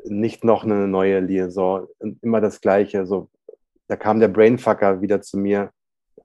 [0.03, 1.87] nicht noch eine neue Liaison,
[2.21, 3.05] immer das Gleiche.
[3.05, 3.29] So,
[3.87, 5.71] da kam der Brainfucker wieder zu mir.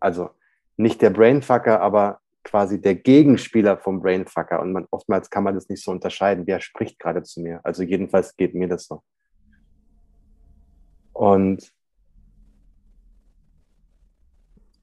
[0.01, 0.30] Also
[0.76, 4.60] nicht der Brainfucker, aber quasi der Gegenspieler vom Brainfucker.
[4.60, 6.46] Und man, oftmals kann man das nicht so unterscheiden.
[6.46, 7.60] Wer spricht gerade zu mir?
[7.64, 9.02] Also jedenfalls geht mir das so.
[11.12, 11.72] Und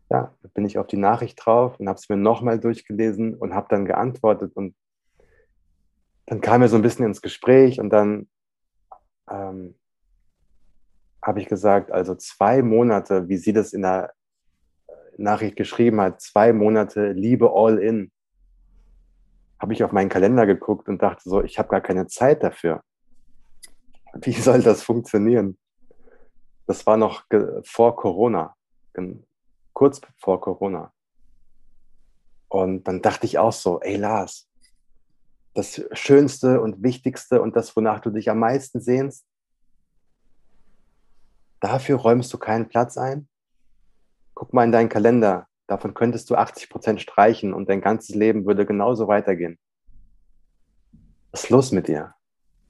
[0.10, 3.68] ja, bin ich auf die Nachricht drauf und habe es mir nochmal durchgelesen und habe
[3.70, 4.76] dann geantwortet und
[6.26, 8.28] dann kam er so ein bisschen ins Gespräch und dann
[9.30, 9.76] ähm,
[11.24, 14.14] habe ich gesagt, also zwei Monate, wie sie das in der
[15.24, 18.12] Nachricht geschrieben hat, zwei Monate Liebe all in,
[19.60, 22.82] habe ich auf meinen Kalender geguckt und dachte so, ich habe gar keine Zeit dafür.
[24.22, 25.58] Wie soll das funktionieren?
[26.68, 27.26] Das war noch
[27.64, 28.56] vor Corona
[29.74, 30.92] kurz vor Corona.
[32.50, 34.50] Und dann dachte ich auch so, ey Lars,
[35.54, 39.26] das Schönste und Wichtigste und das, wonach du dich am meisten sehnst,
[41.62, 43.30] dafür räumst du keinen Platz ein?
[44.40, 48.46] Guck mal in deinen Kalender, davon könntest du 80 Prozent streichen und dein ganzes Leben
[48.46, 49.60] würde genauso weitergehen.
[51.32, 52.14] Was ist los mit dir?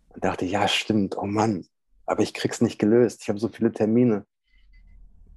[0.08, 1.68] Und dachte, ja, stimmt, oh Mann,
[2.08, 3.22] aber ich krieg's nicht gelöst.
[3.22, 4.26] Ich habe so viele Termine.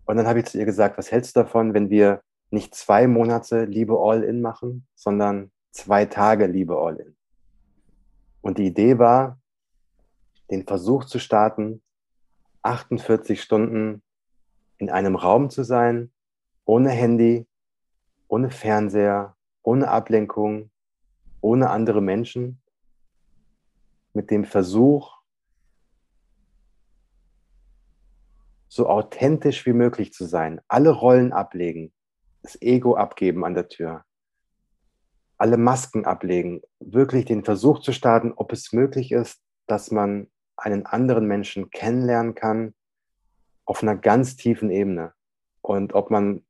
[0.06, 3.06] Und dann habe ich zu ihr gesagt, was hältst du davon, wenn wir nicht zwei
[3.06, 7.14] Monate Liebe All-In machen, sondern zwei Tage Liebe All-In?
[8.40, 9.38] Und die Idee war,
[10.50, 11.82] den Versuch zu starten,
[12.62, 14.02] 48 Stunden
[14.78, 16.10] in einem Raum zu sein,
[16.64, 17.46] ohne Handy,
[18.28, 20.70] ohne Fernseher, ohne Ablenkung,
[21.40, 22.60] ohne andere Menschen,
[24.14, 25.16] mit dem Versuch,
[28.68, 31.92] so authentisch wie möglich zu sein, alle Rollen ablegen,
[32.42, 34.04] das Ego abgeben an der Tür,
[35.36, 40.86] alle Masken ablegen, wirklich den Versuch zu starten, ob es möglich ist, dass man einen
[40.86, 42.74] anderen Menschen kennenlernen kann
[43.64, 45.12] auf einer ganz tiefen Ebene.
[45.60, 46.44] Und ob man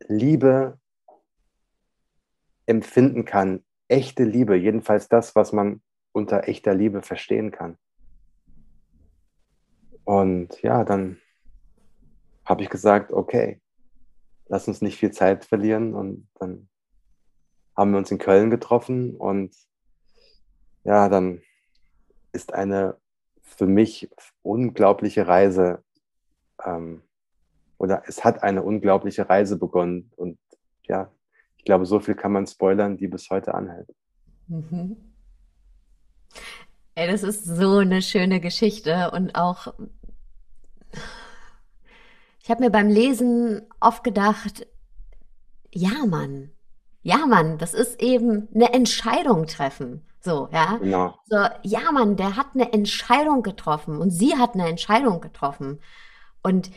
[0.00, 0.78] Liebe
[2.66, 5.82] empfinden kann, echte Liebe, jedenfalls das, was man
[6.12, 7.76] unter echter Liebe verstehen kann.
[10.04, 11.20] Und ja, dann
[12.44, 13.60] habe ich gesagt, okay,
[14.46, 15.94] lass uns nicht viel Zeit verlieren.
[15.94, 16.68] Und dann
[17.76, 19.54] haben wir uns in Köln getroffen und
[20.84, 21.42] ja, dann
[22.32, 22.98] ist eine
[23.42, 24.10] für mich
[24.42, 25.82] unglaubliche Reise
[26.62, 27.02] ähm,
[27.78, 30.38] oder es hat eine unglaubliche Reise begonnen und
[30.84, 31.10] ja,
[31.56, 33.88] ich glaube, so viel kann man spoilern, die bis heute anhält.
[34.48, 34.96] Mhm.
[36.94, 39.74] Ey, das ist so eine schöne Geschichte und auch
[42.44, 44.66] ich habe mir beim Lesen oft gedacht,
[45.72, 46.50] ja, Mann,
[47.02, 50.06] ja, Mann, das ist eben eine Entscheidung treffen.
[50.20, 50.76] So, ja.
[50.76, 51.14] Genau.
[51.24, 55.80] So, ja, Mann, der hat eine Entscheidung getroffen und sie hat eine Entscheidung getroffen.
[56.42, 56.70] Und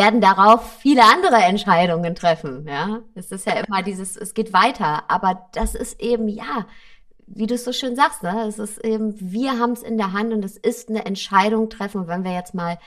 [0.00, 3.00] werden darauf viele andere Entscheidungen treffen, ja.
[3.14, 6.66] Es ist ja immer dieses, es geht weiter, aber das ist eben, ja,
[7.26, 8.46] wie du es so schön sagst, ne?
[8.48, 12.00] Es ist eben, wir haben es in der Hand und es ist eine Entscheidung treffen.
[12.00, 12.78] Und wenn wir jetzt mal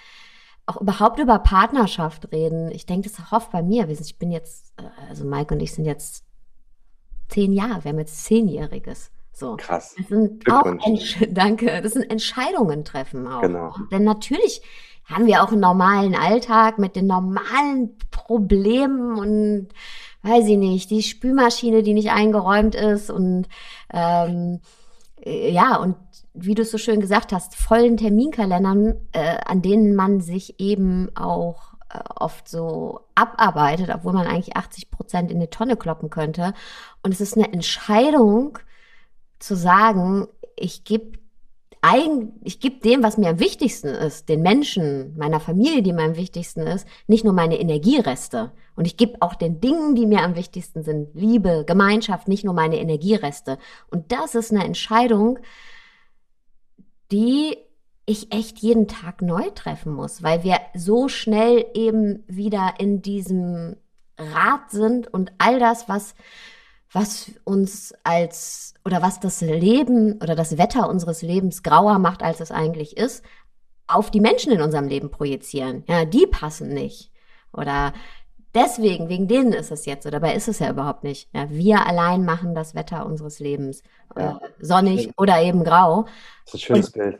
[0.66, 2.72] auch überhaupt über Partnerschaft reden.
[2.72, 3.88] Ich denke das auch oft bei mir.
[3.89, 6.24] Ich bin jetzt, äh, also Mike und ich sind jetzt
[7.28, 9.11] zehn Jahre, wir haben jetzt zehnjähriges.
[9.34, 9.55] So.
[9.57, 9.95] Krass.
[9.97, 10.63] Das sind auch,
[11.29, 13.41] danke, das sind Entscheidungen treffen auch.
[13.41, 13.75] Genau.
[13.91, 14.61] Denn natürlich
[15.05, 19.67] haben wir auch einen normalen Alltag mit den normalen Problemen und
[20.21, 23.47] weiß ich nicht, die Spülmaschine, die nicht eingeräumt ist und
[23.91, 24.61] ähm,
[25.25, 25.95] äh, ja, und
[26.34, 31.09] wie du es so schön gesagt hast, vollen Terminkalendern, äh, an denen man sich eben
[31.15, 36.53] auch äh, oft so abarbeitet, obwohl man eigentlich 80 Prozent in die Tonne kloppen könnte.
[37.03, 38.57] Und es ist eine Entscheidung
[39.43, 41.19] zu sagen, ich gebe
[42.45, 46.15] ich gebe dem, was mir am wichtigsten ist, den Menschen, meiner Familie, die mir am
[46.15, 48.53] wichtigsten ist, nicht nur meine Energiereste.
[48.77, 52.53] Und ich gebe auch den Dingen, die mir am wichtigsten sind, Liebe, Gemeinschaft, nicht nur
[52.53, 53.57] meine Energiereste.
[53.91, 55.39] Und das ist eine Entscheidung,
[57.11, 57.57] die
[58.05, 63.75] ich echt jeden Tag neu treffen muss, weil wir so schnell eben wieder in diesem
[64.17, 66.15] Rad sind und all das, was,
[66.93, 72.39] was uns als oder was das Leben oder das Wetter unseres Lebens grauer macht, als
[72.39, 73.23] es eigentlich ist,
[73.87, 75.83] auf die Menschen in unserem Leben projizieren.
[75.87, 77.11] Ja, die passen nicht.
[77.51, 77.93] Oder
[78.53, 81.29] deswegen, wegen denen ist es jetzt, oder dabei ist es ja überhaupt nicht.
[81.33, 83.83] Ja, wir allein machen das Wetter unseres Lebens.
[84.15, 84.37] Ja.
[84.37, 86.05] Äh, sonnig oder eben grau.
[86.45, 87.19] Das ist ein schönes Und Bild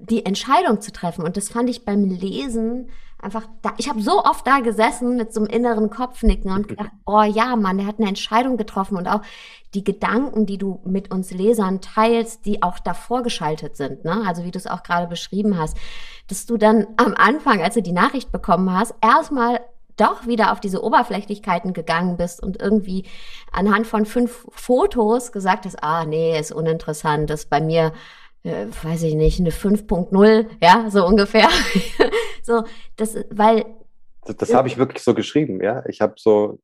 [0.00, 1.24] die Entscheidung zu treffen.
[1.24, 2.88] Und das fand ich beim Lesen
[3.18, 3.72] einfach da.
[3.78, 7.56] Ich habe so oft da gesessen mit so einem inneren Kopfnicken und gedacht, oh ja,
[7.56, 9.22] Mann, der hat eine Entscheidung getroffen und auch
[9.74, 14.22] die Gedanken, die du mit uns Lesern teilst, die auch davor geschaltet sind, ne?
[14.26, 15.76] Also wie du es auch gerade beschrieben hast,
[16.28, 19.60] dass du dann am Anfang, als du die Nachricht bekommen hast, erstmal
[19.96, 23.04] doch wieder auf diese Oberflächlichkeiten gegangen bist und irgendwie
[23.50, 27.92] anhand von fünf Fotos gesagt hast, ah nee, ist uninteressant, ist bei mir
[28.46, 31.48] äh, weiß ich nicht, eine 5.0, ja, so ungefähr.
[32.42, 32.64] so,
[32.96, 33.66] das, weil.
[34.24, 35.84] Das, das habe ich wirklich so geschrieben, ja.
[35.86, 36.60] Ich habe so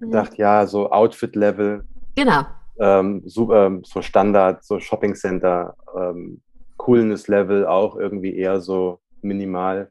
[0.00, 1.84] gedacht, ja, so Outfit-Level.
[2.16, 2.42] Genau.
[2.78, 6.40] Ähm, so, ähm, so, Standard, so Shopping Center, ähm,
[6.78, 9.90] Coolness-Level auch irgendwie eher so minimal.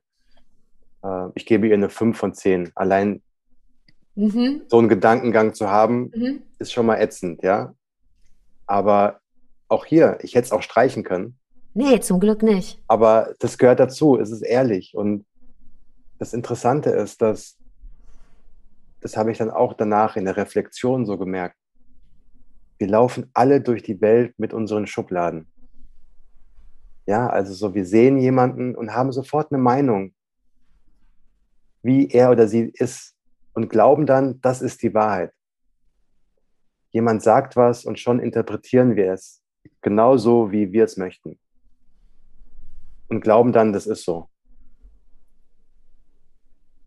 [1.04, 2.72] Äh, ich gebe ihr eine 5 von 10.
[2.76, 3.22] Allein
[4.16, 4.64] mhm.
[4.68, 6.42] so einen Gedankengang zu haben, mhm.
[6.60, 7.74] ist schon mal ätzend, ja.
[8.68, 9.21] Aber
[9.72, 11.38] auch hier, ich hätte es auch streichen können.
[11.74, 12.84] Nee, zum Glück nicht.
[12.88, 14.94] Aber das gehört dazu, es ist ehrlich.
[14.94, 15.26] Und
[16.20, 17.58] das Interessante ist, dass,
[19.00, 21.56] das habe ich dann auch danach in der Reflexion so gemerkt,
[22.78, 25.48] wir laufen alle durch die Welt mit unseren Schubladen.
[27.06, 30.14] Ja, also so, wir sehen jemanden und haben sofort eine Meinung,
[31.84, 33.16] wie er oder sie ist
[33.54, 35.32] und glauben dann, das ist die Wahrheit.
[36.90, 39.41] Jemand sagt was und schon interpretieren wir es
[39.82, 41.40] genauso, wie wir es möchten.
[43.10, 44.30] Und glauben dann, das ist so.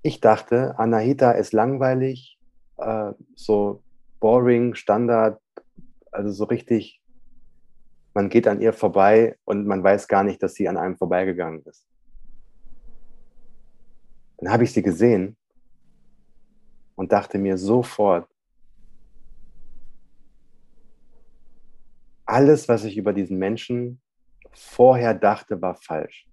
[0.02, 2.38] Ich dachte, Anahita ist langweilig,
[2.78, 3.82] äh, so
[4.20, 5.40] boring, Standard,
[6.12, 7.02] also so richtig,
[8.14, 11.62] man geht an ihr vorbei und man weiß gar nicht, dass sie an einem vorbeigegangen
[11.64, 11.86] ist.
[14.38, 15.36] Dann habe ich sie gesehen
[16.96, 18.28] und dachte mir sofort,
[22.34, 24.02] alles, was ich über diesen Menschen
[24.50, 26.26] vorher dachte, war falsch.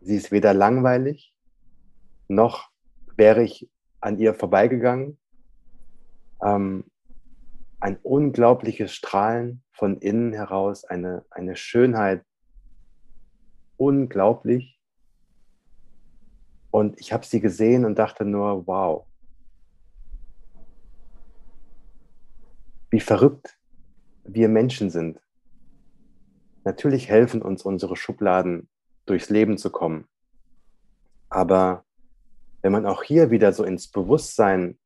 [0.00, 1.34] Sie ist weder langweilig,
[2.28, 2.70] noch
[3.16, 3.68] wäre ich
[4.00, 5.18] an ihr vorbeigegangen.
[6.40, 6.84] Ähm,
[7.80, 12.24] ein unglaubliches Strahlen von innen heraus, eine, eine Schönheit,
[13.76, 14.80] unglaublich.
[16.70, 19.04] Und ich habe sie gesehen und dachte nur, wow,
[22.90, 23.58] wie verrückt
[24.28, 25.20] wir Menschen sind.
[26.64, 28.68] Natürlich helfen uns unsere Schubladen,
[29.06, 30.08] durchs Leben zu kommen.
[31.28, 31.84] Aber
[32.62, 34.78] wenn man auch hier wieder so ins Bewusstsein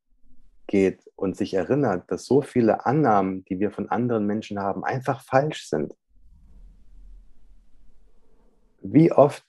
[0.66, 5.22] geht und sich erinnert, dass so viele Annahmen, die wir von anderen Menschen haben, einfach
[5.24, 5.96] falsch sind.
[8.80, 9.44] Wie oft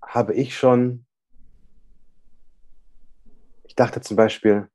[0.00, 1.04] habe ich schon,
[3.64, 4.68] ich dachte zum Beispiel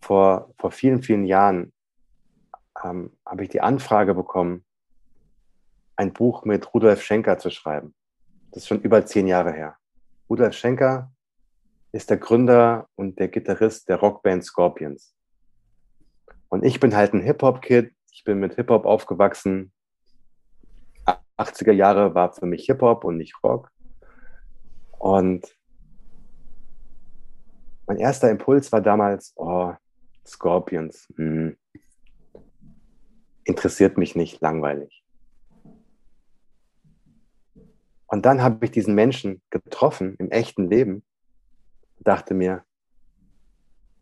[0.00, 1.72] vor, vor vielen, vielen Jahren,
[2.84, 4.64] ähm, habe ich die Anfrage bekommen,
[5.96, 7.94] ein Buch mit Rudolf Schenker zu schreiben.
[8.50, 9.76] Das ist schon über zehn Jahre her.
[10.28, 11.12] Rudolf Schenker
[11.92, 15.14] ist der Gründer und der Gitarrist der Rockband Scorpions.
[16.48, 17.92] Und ich bin halt ein Hip-Hop-Kid.
[18.12, 19.72] Ich bin mit Hip-Hop aufgewachsen.
[21.36, 23.70] 80er Jahre war für mich Hip-Hop und nicht Rock.
[24.98, 25.56] Und
[27.86, 29.72] mein erster Impuls war damals, oh,
[30.26, 31.08] Scorpions.
[31.16, 31.56] Hm
[33.50, 35.04] interessiert mich nicht, langweilig.
[38.06, 41.04] Und dann habe ich diesen Menschen getroffen im echten Leben
[41.96, 42.64] und dachte mir,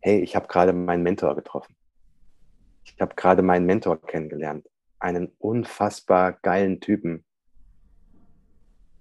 [0.00, 1.74] hey, ich habe gerade meinen Mentor getroffen.
[2.84, 4.66] Ich habe gerade meinen Mentor kennengelernt.
[4.98, 7.24] Einen unfassbar geilen Typen,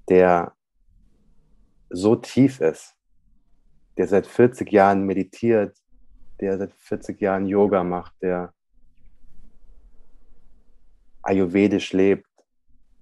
[0.09, 0.53] der
[1.89, 2.95] so tief ist,
[3.97, 5.77] der seit 40 Jahren meditiert,
[6.39, 8.53] der seit 40 Jahren Yoga macht, der
[11.27, 12.25] ayurvedisch lebt,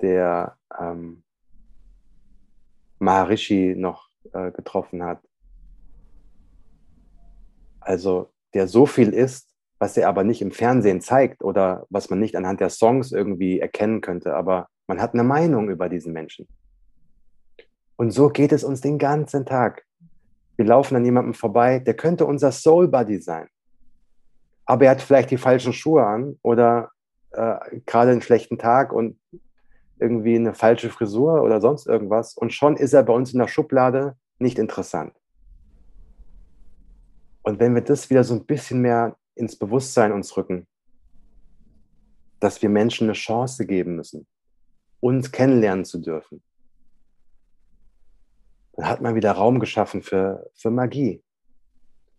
[0.02, 1.24] der ähm,
[2.98, 5.22] Maharishi noch äh, getroffen hat.
[7.80, 12.20] Also der so viel ist, was er aber nicht im Fernsehen zeigt oder was man
[12.20, 16.48] nicht anhand der Songs irgendwie erkennen könnte, aber man hat eine Meinung über diesen Menschen.
[17.96, 19.86] Und so geht es uns den ganzen Tag.
[20.56, 23.48] Wir laufen an jemandem vorbei, der könnte unser Soul Buddy sein.
[24.66, 26.92] Aber er hat vielleicht die falschen Schuhe an oder
[27.36, 29.20] äh, gerade einen schlechten Tag und
[30.00, 32.36] irgendwie eine falsche Frisur oder sonst irgendwas.
[32.36, 35.14] Und schon ist er bei uns in der Schublade nicht interessant.
[37.44, 40.68] Und wenn wir das wieder so ein bisschen mehr ins Bewusstsein uns rücken,
[42.40, 44.28] dass wir Menschen eine Chance geben müssen,
[45.00, 46.42] uns kennenlernen zu dürfen,
[48.74, 51.24] dann hat man wieder Raum geschaffen für, für Magie.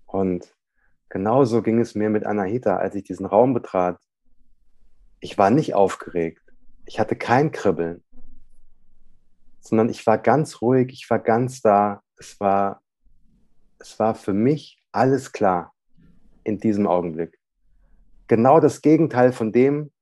[0.06, 0.54] Und
[1.08, 3.98] genauso ging es mir mit Anahita, als ich diesen Raum betrat.
[5.20, 6.42] Ich war nicht aufgeregt.
[6.84, 8.04] Ich hatte kein Kribbeln,
[9.60, 12.02] sondern ich war ganz ruhig, ich war ganz da.
[12.16, 12.82] Es war,
[13.78, 15.74] es war für mich alles klar
[16.44, 17.38] in diesem Augenblick.
[18.28, 19.92] Genau das Gegenteil von dem,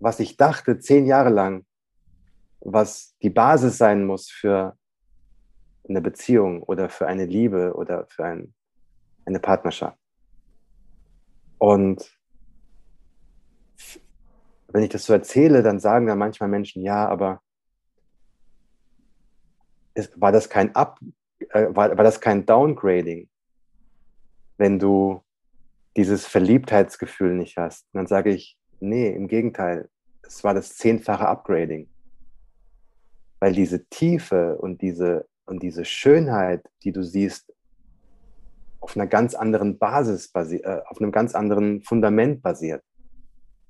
[0.00, 1.66] was ich dachte zehn Jahre lang,
[2.60, 4.76] was die Basis sein muss für
[5.88, 8.54] eine Beziehung oder für eine Liebe oder für ein,
[9.24, 9.98] eine Partnerschaft.
[11.58, 12.17] Und
[14.68, 17.42] wenn ich das so erzähle, dann sagen dann manchmal Menschen, ja, aber
[19.94, 20.98] ist, war das kein Up,
[21.50, 23.28] äh, war, war das kein Downgrading,
[24.56, 25.22] wenn du
[25.96, 27.86] dieses Verliebtheitsgefühl nicht hast?
[27.92, 29.88] Und dann sage ich, nee, im Gegenteil,
[30.22, 31.88] es war das zehnfache Upgrading.
[33.40, 37.52] Weil diese Tiefe und diese und diese Schönheit, die du siehst,
[38.80, 42.82] auf einer ganz anderen Basis basiert, äh, auf einem ganz anderen Fundament basiert.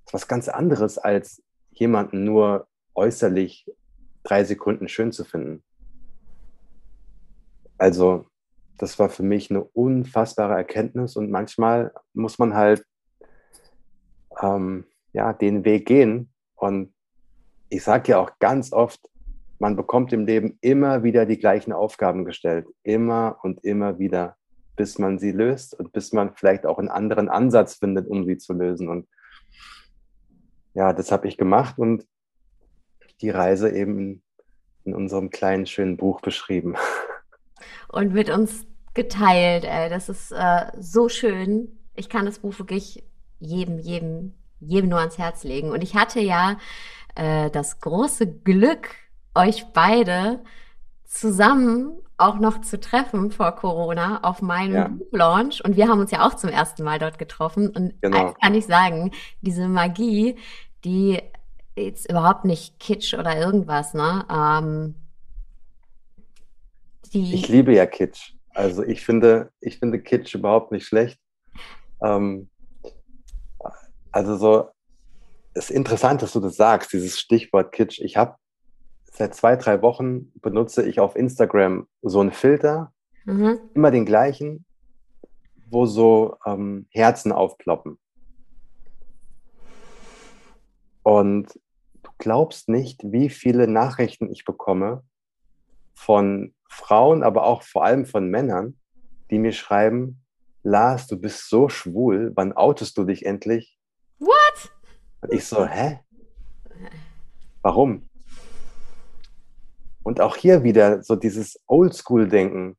[0.09, 3.71] Ist was ganz anderes, als jemanden nur äußerlich
[4.23, 5.63] drei Sekunden schön zu finden.
[7.77, 8.25] Also,
[8.79, 12.87] das war für mich eine unfassbare Erkenntnis und manchmal muss man halt
[14.41, 16.33] ähm, ja, den Weg gehen.
[16.55, 16.95] Und
[17.69, 19.11] ich sage ja auch ganz oft,
[19.59, 22.67] man bekommt im Leben immer wieder die gleichen Aufgaben gestellt.
[22.83, 24.39] Immer und immer wieder,
[24.75, 28.39] bis man sie löst und bis man vielleicht auch einen anderen Ansatz findet, um sie
[28.39, 28.89] zu lösen.
[28.89, 29.07] Und
[30.79, 32.07] ja, das habe ich gemacht und
[33.21, 34.23] die Reise eben in,
[34.85, 36.77] in unserem kleinen, schönen Buch beschrieben.
[37.89, 38.65] Und mit uns
[38.95, 39.89] geteilt, ey.
[39.89, 41.81] Das ist äh, so schön.
[41.95, 43.03] Ich kann das Buch wirklich
[43.41, 45.73] jedem, jedem, jedem nur ans Herz legen.
[45.73, 46.59] Und ich hatte ja
[47.17, 48.91] äh, das große Glück,
[49.35, 50.45] euch beide
[51.05, 54.89] zusammen auch noch zu treffen vor Corona auf meinem ja.
[54.89, 55.65] Buchlaunch.
[55.65, 57.69] Und wir haben uns ja auch zum ersten Mal dort getroffen.
[57.69, 58.19] Und genau.
[58.19, 60.37] eins kann ich sagen, diese Magie,
[60.85, 61.21] die
[61.77, 64.25] jetzt überhaupt nicht Kitsch oder irgendwas, ne?
[64.31, 64.95] Ähm,
[67.13, 68.35] ich liebe ja Kitsch.
[68.55, 71.19] Also ich finde, ich finde Kitsch überhaupt nicht schlecht.
[72.03, 72.51] Ähm,
[74.11, 74.69] also so,
[75.55, 78.01] es ist interessant, dass du das sagst, dieses Stichwort Kitsch.
[78.01, 78.37] Ich habe
[79.05, 82.93] seit zwei, drei Wochen benutze ich auf Instagram so einen Filter,
[83.25, 83.59] mhm.
[83.75, 84.65] immer den gleichen,
[85.71, 87.99] wo so ähm, Herzen aufploppen.
[91.03, 91.59] Und
[92.03, 95.03] du glaubst nicht, wie viele Nachrichten ich bekomme
[95.95, 98.79] von Frauen, aber auch vor allem von Männern,
[99.31, 100.23] die mir schreiben,
[100.63, 103.79] Lars, du bist so schwul, wann outest du dich endlich?
[104.19, 104.73] What?
[105.21, 106.01] Und ich so, hä?
[107.63, 108.09] Warum?
[110.03, 112.77] Und auch hier wieder so dieses Oldschool-Denken.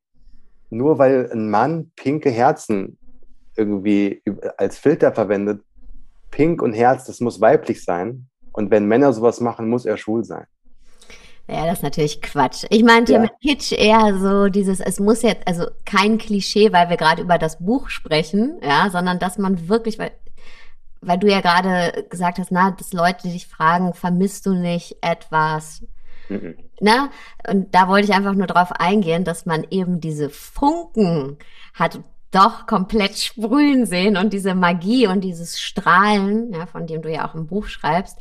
[0.70, 2.98] Nur weil ein Mann pinke Herzen
[3.56, 4.24] irgendwie
[4.58, 5.64] als Filter verwendet,
[6.32, 8.30] pink und Herz, das muss weiblich sein.
[8.52, 10.46] Und wenn Männer sowas machen, muss er schwul sein.
[11.48, 12.66] Ja, das ist natürlich Quatsch.
[12.70, 13.20] Ich meinte ja.
[13.20, 17.40] mit Kitsch eher so dieses, es muss jetzt, also kein Klischee, weil wir gerade über
[17.40, 20.12] das Buch sprechen, ja, sondern dass man wirklich, weil,
[21.02, 25.84] weil du ja gerade gesagt hast, na, dass Leute dich fragen, vermisst du nicht etwas?
[26.30, 26.56] Mhm.
[26.82, 27.10] Ne?
[27.50, 31.38] Und da wollte ich einfach nur drauf eingehen, dass man eben diese Funken
[31.74, 32.00] hat
[32.32, 37.28] doch komplett sprühen sehen und diese Magie und dieses Strahlen, ja, von dem du ja
[37.28, 38.18] auch im Buch schreibst.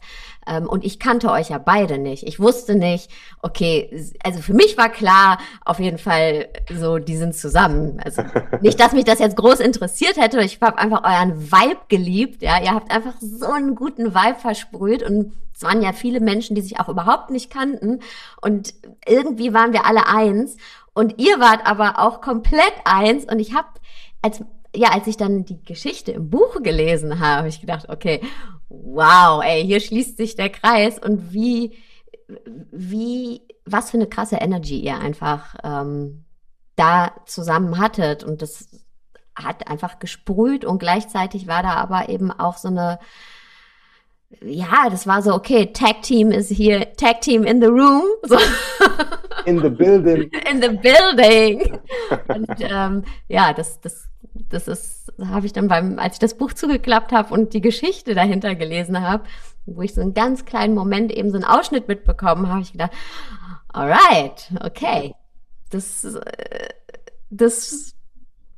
[0.46, 2.26] Ähm, und ich kannte euch ja beide nicht.
[2.26, 3.10] Ich wusste nicht,
[3.42, 3.90] okay,
[4.24, 8.00] also für mich war klar, auf jeden Fall so, die sind zusammen.
[8.02, 8.22] Also
[8.62, 10.40] nicht, dass mich das jetzt groß interessiert hätte.
[10.40, 12.42] Ich habe einfach euren Vibe geliebt.
[12.42, 16.54] Ja, ihr habt einfach so einen guten Vibe versprüht und es waren ja viele Menschen,
[16.54, 18.00] die sich auch überhaupt nicht kannten.
[18.40, 20.56] Und irgendwie waren wir alle eins.
[20.98, 23.24] Und ihr wart aber auch komplett eins.
[23.24, 23.68] Und ich habe,
[24.20, 24.42] als,
[24.74, 28.20] ja, als ich dann die Geschichte im Buch gelesen habe, habe ich gedacht, okay,
[28.68, 30.98] wow, ey, hier schließt sich der Kreis.
[30.98, 31.78] Und wie,
[32.72, 36.24] wie was für eine krasse Energy ihr einfach ähm,
[36.74, 38.24] da zusammen hattet.
[38.24, 38.68] Und das
[39.36, 42.98] hat einfach gesprüht und gleichzeitig war da aber eben auch so eine,
[44.42, 48.04] ja, das war so, okay, Tag Team ist hier, Tag Team in the room.
[48.24, 48.36] So.
[49.46, 50.30] In the building.
[50.50, 51.78] In the building.
[52.28, 56.52] Und ähm, ja, das, das, das ist, habe ich dann beim, als ich das Buch
[56.52, 59.24] zugeklappt habe und die Geschichte dahinter gelesen habe,
[59.64, 62.92] wo ich so einen ganz kleinen Moment eben so einen Ausschnitt mitbekommen habe, ich gedacht,
[63.68, 65.14] alright, okay,
[65.70, 66.68] das, äh,
[67.30, 67.94] das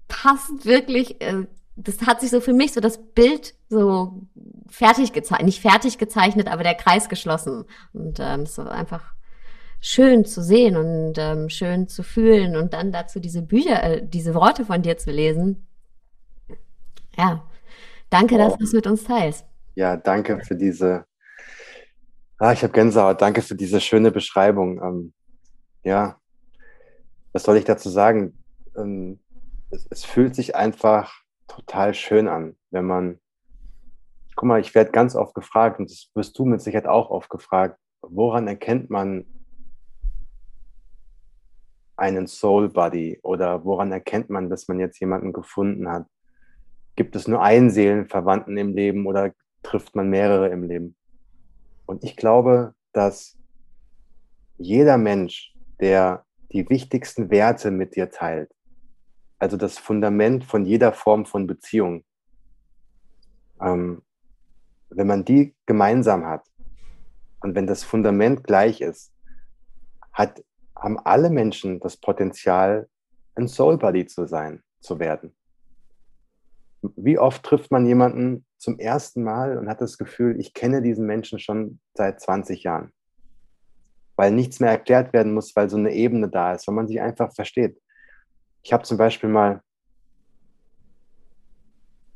[0.09, 1.47] passt wirklich, äh,
[1.85, 4.23] das hat sich so für mich so das Bild so
[4.69, 7.65] fertig gezeichnet, nicht fertig gezeichnet, aber der Kreis geschlossen.
[7.93, 9.15] Und ähm, so einfach
[9.81, 14.35] schön zu sehen und ähm, schön zu fühlen und dann dazu diese Bücher, äh, diese
[14.35, 15.67] Worte von dir zu lesen.
[17.17, 17.43] Ja,
[18.11, 18.49] danke, wow.
[18.49, 19.47] dass du es mit uns teilst.
[19.75, 21.07] Ja, danke für diese,
[22.39, 24.83] ah, ich habe Gänsehaut, danke für diese schöne Beschreibung.
[24.83, 25.13] Ähm,
[25.83, 26.21] ja,
[27.33, 28.39] was soll ich dazu sagen?
[28.77, 29.19] Ähm,
[29.71, 33.21] es, es fühlt sich einfach total schön an, wenn man,
[34.37, 37.29] guck mal, ich werde ganz oft gefragt, und das wirst du mit Sicherheit auch oft
[37.29, 39.27] gefragt, woran erkennt man
[41.97, 46.07] einen Soul Buddy oder woran erkennt man, dass man jetzt jemanden gefunden hat?
[46.97, 49.33] Gibt es nur einen Seelenverwandten im Leben oder
[49.63, 50.97] trifft man mehrere im Leben?
[51.85, 53.37] Und ich glaube, dass
[54.57, 58.51] jeder Mensch, der die wichtigsten Werte mit dir teilt,
[59.41, 62.05] also das Fundament von jeder Form von Beziehung,
[63.61, 64.03] ähm,
[64.91, 66.47] wenn man die gemeinsam hat
[67.41, 69.13] und wenn das Fundament gleich ist,
[70.13, 70.45] hat,
[70.77, 72.89] haben alle Menschen das Potenzial,
[73.35, 75.35] ein Soul Buddy zu sein, zu werden.
[76.97, 81.07] Wie oft trifft man jemanden zum ersten Mal und hat das Gefühl, ich kenne diesen
[81.07, 82.93] Menschen schon seit 20 Jahren?
[84.17, 87.01] Weil nichts mehr erklärt werden muss, weil so eine Ebene da ist, weil man sich
[87.01, 87.81] einfach versteht.
[88.63, 89.63] Ich habe zum Beispiel mal,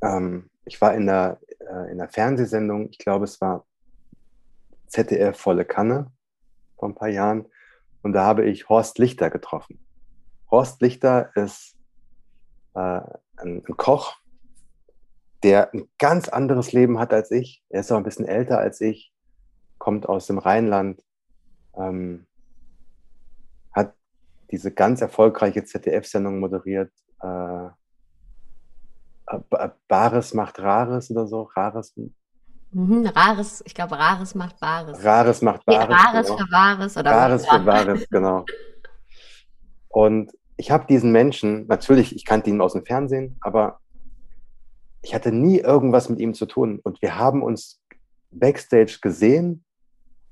[0.03, 3.65] ähm, ich war in der, äh, in der Fernsehsendung, ich glaube, es war
[4.87, 6.13] ZDF Volle Kanne
[6.77, 7.47] vor ein paar Jahren,
[8.05, 9.79] und da habe ich Horst Lichter getroffen.
[10.51, 11.75] Horst Lichter ist
[12.75, 13.01] äh,
[13.37, 14.17] ein, ein Koch,
[15.43, 17.65] der ein ganz anderes Leben hat als ich.
[17.71, 19.11] Er ist auch ein bisschen älter als ich,
[19.79, 21.03] kommt aus dem Rheinland,
[21.77, 22.27] ähm,
[24.55, 26.93] diese ganz erfolgreiche ZDF-Sendung moderiert.
[27.21, 27.69] Äh,
[29.89, 31.43] Bares macht Rares oder so.
[31.57, 31.93] Rares.
[32.71, 35.05] Mhm, Rares, ich glaube, Rares macht Bares.
[35.05, 35.89] Rares macht Bares.
[35.89, 36.39] Nee, Rares genau.
[36.39, 38.45] für Wahres oder Rares für Wahres, genau.
[39.89, 43.81] Und ich habe diesen Menschen, natürlich, ich kannte ihn aus dem Fernsehen, aber
[45.03, 46.79] ich hatte nie irgendwas mit ihm zu tun.
[46.85, 47.81] Und wir haben uns
[48.31, 49.65] backstage gesehen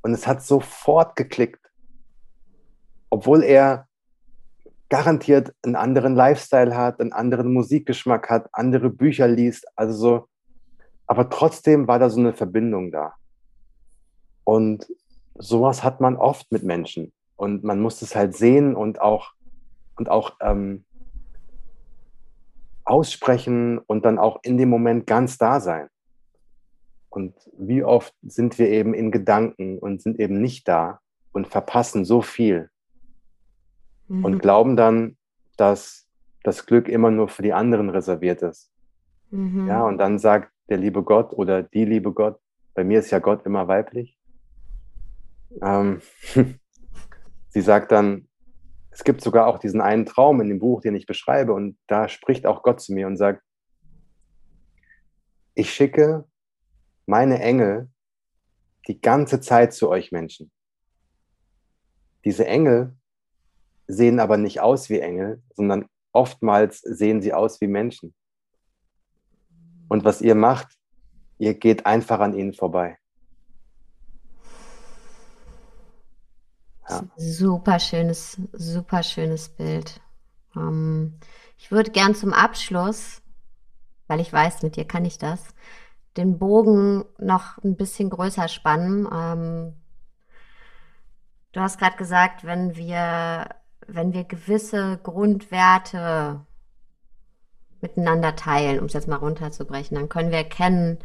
[0.03, 1.61] und es hat sofort geklickt.
[3.11, 3.89] Obwohl er
[4.93, 10.29] garantiert einen anderen Lifestyle hat, einen anderen Musikgeschmack hat, andere Bücher liest, also so.
[11.07, 13.15] Aber trotzdem war da so eine Verbindung da.
[14.45, 14.87] Und
[15.35, 17.11] sowas hat man oft mit Menschen.
[17.37, 19.33] Und man muss es halt sehen und auch,
[19.97, 20.85] und auch ähm,
[22.85, 25.89] aussprechen und dann auch in dem Moment ganz da sein.
[27.09, 31.01] Und wie oft sind wir eben in Gedanken und sind eben nicht da
[31.33, 32.69] und verpassen so viel
[34.13, 34.25] mhm.
[34.25, 35.17] und glauben dann,
[35.57, 36.09] dass
[36.43, 38.71] das Glück immer nur für die anderen reserviert ist.
[39.31, 39.69] Mhm.
[39.69, 42.39] Ja, und dann sagt der liebe Gott oder die liebe Gott,
[42.75, 44.19] bei mir ist ja Gott immer weiblich.
[45.61, 46.01] Ähm,
[47.49, 48.29] sie sagt dann,
[48.91, 52.09] es gibt sogar auch diesen einen Traum in dem Buch, den ich beschreibe, und da
[52.09, 53.43] spricht auch Gott zu mir und sagt,
[55.55, 56.25] ich schicke
[57.07, 57.91] meine Engel
[58.89, 60.51] die ganze Zeit zu euch Menschen.
[62.25, 62.97] Diese Engel
[63.93, 68.15] sehen aber nicht aus wie Engel, sondern oftmals sehen sie aus wie Menschen.
[69.89, 70.69] Und was ihr macht,
[71.39, 72.99] ihr geht einfach an ihnen vorbei.
[76.89, 77.03] Ja.
[77.17, 80.01] Super schönes, super schönes Bild.
[80.57, 81.19] Ähm,
[81.59, 83.23] ich würde gern zum Abschluss,
[84.07, 85.55] weil ich weiß, mit dir kann ich das,
[86.17, 89.09] den Bogen noch ein bisschen größer spannen.
[89.13, 89.75] Ähm,
[91.53, 93.49] du hast gerade gesagt, wenn wir,
[93.87, 96.45] wenn wir gewisse Grundwerte
[97.81, 100.99] miteinander teilen, um es jetzt mal runterzubrechen, dann können wir erkennen,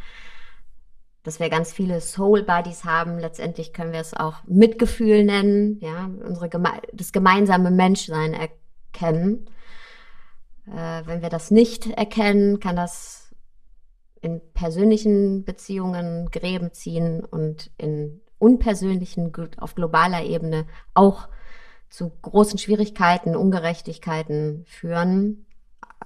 [1.23, 3.19] dass wir ganz viele Soul Buddies haben.
[3.19, 9.49] Letztendlich können wir es auch Mitgefühl nennen, ja, unsere Geme das gemeinsame Menschsein erkennen.
[10.67, 13.35] Äh, wenn wir das nicht erkennen, kann das
[14.21, 21.27] in persönlichen Beziehungen Gräben ziehen und in unpersönlichen, auf globaler Ebene auch
[21.89, 25.45] zu großen Schwierigkeiten, Ungerechtigkeiten führen.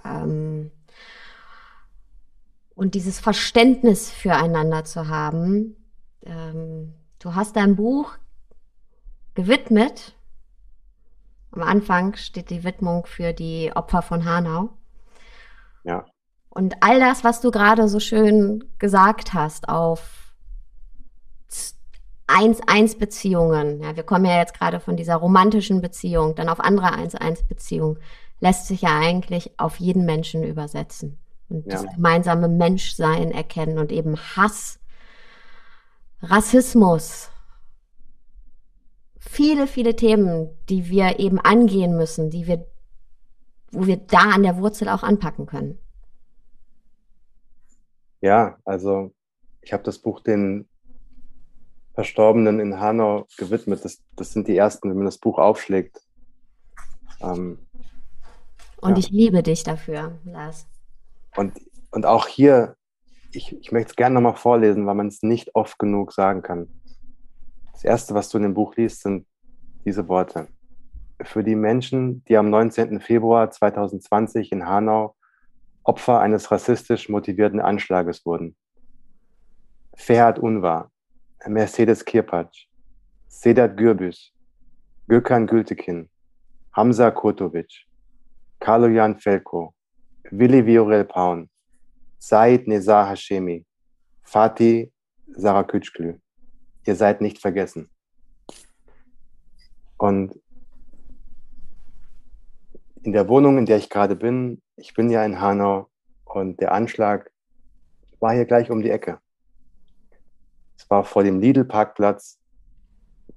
[0.06, 0.72] Ähm,
[2.76, 5.76] und dieses Verständnis füreinander zu haben.
[6.24, 8.18] Ähm, du hast dein Buch
[9.34, 10.16] gewidmet.
[11.52, 14.70] Am Anfang steht die Widmung für die Opfer von Hanau.
[15.84, 16.06] Ja.
[16.49, 20.20] Und all das, was du gerade so schön gesagt hast, auf
[22.38, 27.98] 1-1-Beziehungen, ja, wir kommen ja jetzt gerade von dieser romantischen Beziehung, dann auf andere 1-1-Beziehungen,
[28.40, 31.18] lässt sich ja eigentlich auf jeden Menschen übersetzen
[31.49, 31.74] und ja.
[31.74, 34.80] das gemeinsame Menschsein erkennen und eben Hass,
[36.22, 37.30] Rassismus,
[39.20, 42.66] viele, viele Themen, die wir eben angehen müssen, die wir,
[43.72, 45.78] wo wir da an der Wurzel auch anpacken können.
[48.22, 49.14] Ja, also
[49.62, 50.68] ich habe das Buch den
[51.93, 53.84] Verstorbenen in Hanau gewidmet.
[53.84, 56.01] Das, das sind die ersten, wenn man das Buch aufschlägt.
[57.22, 57.59] Ähm,
[58.77, 58.97] und ja.
[58.97, 60.68] ich liebe dich dafür, Lars.
[61.35, 61.53] Und,
[61.91, 62.76] und auch hier,
[63.31, 66.68] ich, ich möchte es gerne nochmal vorlesen, weil man es nicht oft genug sagen kann.
[67.73, 69.26] Das Erste, was du in dem Buch liest, sind
[69.85, 70.47] diese Worte.
[71.22, 72.99] Für die Menschen, die am 19.
[72.99, 75.15] Februar 2020 in Hanau
[75.84, 78.55] Opfer eines rassistisch motivierten Anschlages wurden.
[79.95, 80.90] Ferhat Unvar,
[81.47, 82.68] Mercedes Kirpatsch,
[83.27, 84.31] Sedat Gürbüz,
[85.07, 86.09] Gökhan Gültekin,
[86.72, 87.85] Hamza Kurtovic,
[88.59, 89.73] Kaloyan Felko,
[90.31, 91.49] Willi Viorel Paun,
[92.19, 93.65] Said Nezar Hashemi,
[94.23, 94.89] Fatih
[95.35, 96.19] Saraküçklü.
[96.85, 97.89] Ihr seid nicht vergessen.
[99.97, 100.39] Und
[103.03, 105.89] in der Wohnung, in der ich gerade bin, ich bin ja in Hanau
[106.26, 107.31] und der Anschlag
[108.19, 109.19] war hier gleich um die Ecke.
[110.82, 112.40] Es war vor dem Lidl-Parkplatz,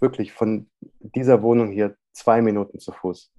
[0.00, 0.66] wirklich von
[1.00, 3.30] dieser Wohnung hier zwei Minuten zu Fuß.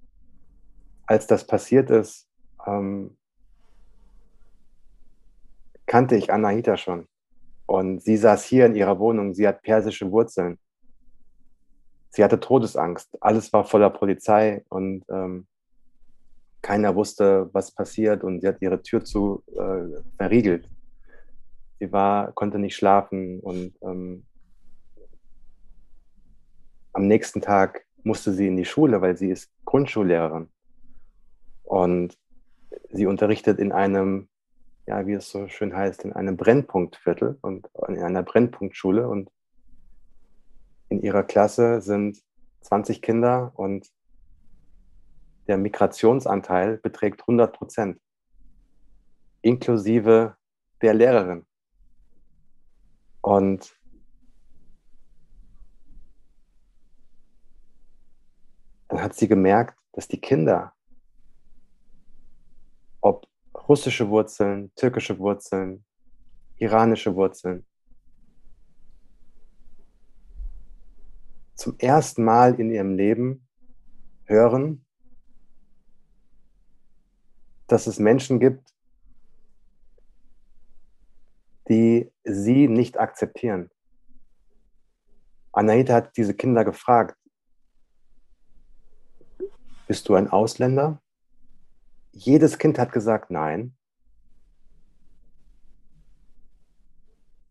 [1.06, 2.28] Als das passiert ist,
[2.66, 3.16] ähm,
[5.86, 7.08] kannte ich Anahita schon.
[7.66, 9.34] Und sie saß hier in ihrer Wohnung.
[9.34, 10.60] Sie hat persische Wurzeln.
[12.10, 13.20] Sie hatte Todesangst.
[13.20, 15.48] Alles war voller Polizei und ähm,
[16.62, 18.22] keiner wusste, was passiert.
[18.22, 20.68] Und sie hat ihre Tür zu äh, verriegelt.
[21.78, 24.24] Sie war, konnte nicht schlafen und ähm,
[26.92, 30.48] am nächsten Tag musste sie in die Schule, weil sie ist Grundschullehrerin.
[31.64, 32.16] Und
[32.90, 34.28] sie unterrichtet in einem
[34.86, 39.08] ja, wie es so schön heißt, in einem Brennpunktviertel und in einer Brennpunktschule.
[39.08, 39.30] Und
[40.88, 42.22] in ihrer Klasse sind
[42.62, 43.90] 20 Kinder und
[45.48, 48.00] der Migrationsanteil beträgt 100 Prozent,
[49.42, 50.36] inklusive
[50.82, 51.45] der Lehrerin.
[53.26, 53.76] Und
[58.86, 60.76] dann hat sie gemerkt, dass die Kinder,
[63.00, 65.84] ob russische Wurzeln, türkische Wurzeln,
[66.58, 67.66] iranische Wurzeln.
[71.56, 73.48] Zum ersten Mal in ihrem Leben
[74.26, 74.86] hören,
[77.66, 78.75] dass es Menschen gibt,
[81.68, 83.70] die sie nicht akzeptieren.
[85.52, 87.16] Anaita hat diese Kinder gefragt,
[89.86, 91.00] bist du ein Ausländer?
[92.16, 93.76] jedes Kind hat gesagt nein.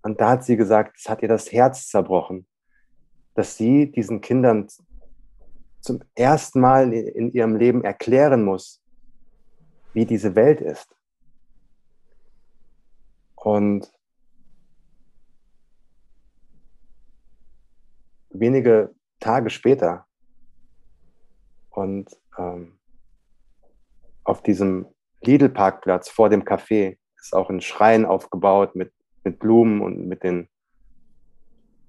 [0.02, 2.48] Und da hat sie gesagt, es hat ihr das Herz zerbrochen,
[3.34, 4.68] dass sie diesen Kindern
[5.82, 8.82] zum ersten Mal in ihrem Leben erklären muss,
[9.94, 10.96] wie diese Welt ist.
[13.36, 13.92] Und
[18.40, 20.06] wenige Tage später
[21.70, 22.78] und ähm,
[24.24, 24.88] auf diesem
[25.22, 28.94] Lidl-Parkplatz vor dem Café ist auch ein Schrein aufgebaut mit,
[29.24, 30.50] mit Blumen und mit den,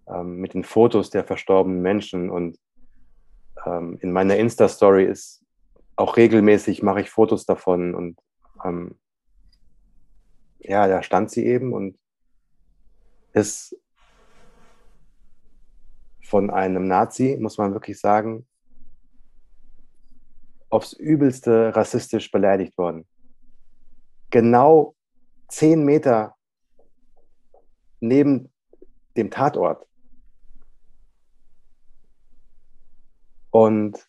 [0.08, 2.30] ähm, mit den Fotos der verstorbenen Menschen.
[2.30, 2.58] Und
[3.64, 5.44] ähm, in meiner Insta-Story ist
[5.96, 7.94] auch regelmäßig, mache ich Fotos davon.
[7.94, 8.18] Und
[8.64, 8.98] ähm,
[10.58, 11.98] ja, da stand sie eben und
[13.32, 13.76] ist
[16.26, 18.48] von einem Nazi, muss man wirklich sagen,
[20.70, 23.06] aufs übelste rassistisch beleidigt worden.
[24.30, 24.96] Genau
[25.46, 26.34] zehn Meter
[28.00, 28.52] neben
[29.16, 29.86] dem Tatort.
[33.50, 34.08] Und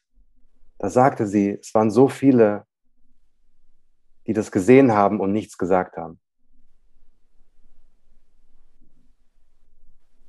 [0.80, 2.66] da sagte sie, es waren so viele,
[4.26, 6.20] die das gesehen haben und nichts gesagt haben.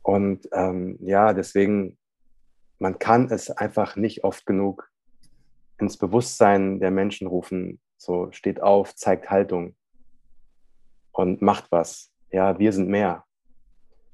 [0.08, 1.98] Und ähm, ja, deswegen,
[2.78, 4.90] man kann es einfach nicht oft genug
[5.78, 7.78] ins Bewusstsein der Menschen rufen.
[7.98, 9.76] So, steht auf, zeigt Haltung
[11.12, 12.10] und macht was.
[12.30, 13.26] Ja, wir sind mehr.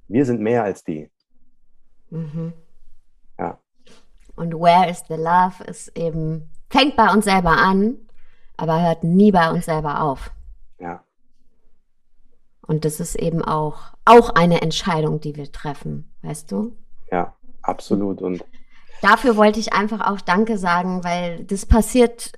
[0.08, 1.12] Wir sind mehr als die.
[2.10, 2.54] Mhm.
[3.38, 3.60] Ja.
[4.34, 7.98] Und Where is the Love ist eben, fängt bei uns selber an,
[8.56, 10.32] aber hört nie bei uns selber auf.
[10.80, 11.04] Ja.
[12.66, 16.76] Und das ist eben auch, auch eine Entscheidung, die wir treffen, weißt du?
[17.10, 18.22] Ja, absolut.
[18.22, 18.44] Und
[19.02, 22.32] dafür wollte ich einfach auch Danke sagen, weil das passiert,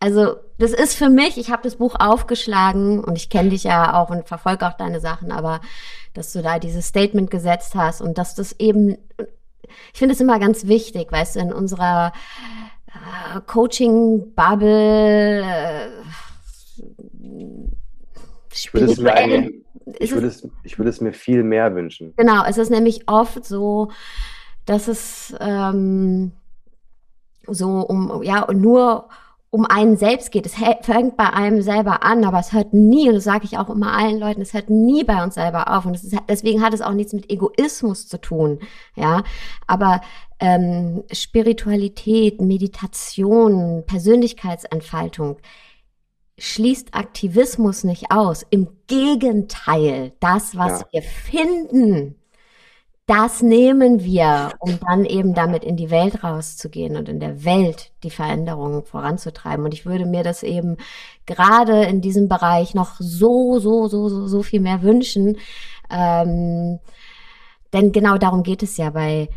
[0.00, 3.94] also das ist für mich, ich habe das Buch aufgeschlagen und ich kenne dich ja
[3.94, 5.60] auch und verfolge auch deine Sachen, aber
[6.14, 8.96] dass du da dieses Statement gesetzt hast und dass das eben,
[9.92, 12.12] ich finde es immer ganz wichtig, weißt du, in unserer
[12.88, 15.88] äh, Coaching-Bubble, äh,
[18.56, 19.52] ich würde, es mir
[19.98, 22.14] ich, würde es, ich würde es mir viel mehr wünschen.
[22.16, 23.90] Genau, es ist nämlich oft so,
[24.64, 26.32] dass es ähm,
[27.46, 29.08] so um, ja, nur
[29.50, 30.44] um einen selbst geht.
[30.44, 33.70] Es fängt bei einem selber an, aber es hört nie, und das sage ich auch
[33.70, 35.86] immer allen Leuten, es hört nie bei uns selber auf.
[35.86, 38.58] Und ist, deswegen hat es auch nichts mit Egoismus zu tun.
[38.96, 39.22] Ja,
[39.66, 40.00] aber
[40.40, 45.38] ähm, Spiritualität, Meditation, Persönlichkeitsentfaltung,
[46.38, 48.44] schließt Aktivismus nicht aus.
[48.50, 50.86] Im Gegenteil, das, was ja.
[50.92, 52.16] wir finden,
[53.06, 57.92] das nehmen wir, um dann eben damit in die Welt rauszugehen und in der Welt
[58.02, 59.64] die Veränderungen voranzutreiben.
[59.64, 60.76] Und ich würde mir das eben
[61.24, 65.38] gerade in diesem Bereich noch so, so, so, so, so viel mehr wünschen.
[65.88, 66.80] Ähm,
[67.72, 69.28] denn genau darum geht es ja bei,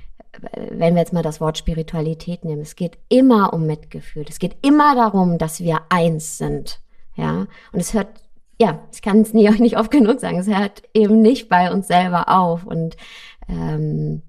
[0.71, 2.63] wenn wir jetzt mal das Wort Spiritualität nehmen.
[2.63, 4.26] Es geht immer um Mitgefühl.
[4.27, 6.80] Es geht immer darum, dass wir eins sind.
[7.19, 8.23] Ja, und es hört,
[8.61, 11.87] ja, ich kann es nie, nicht oft genug sagen, es hört eben nicht bei uns
[11.87, 12.95] selber auf und
[13.47, 14.21] ähm,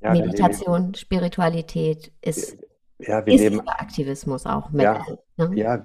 [0.00, 2.58] ja, Meditation, leben, Spiritualität ist,
[2.98, 4.82] ja, wir ist leben, Aktivismus auch mit.
[4.82, 5.04] Ja,
[5.36, 5.50] ne?
[5.54, 5.84] ja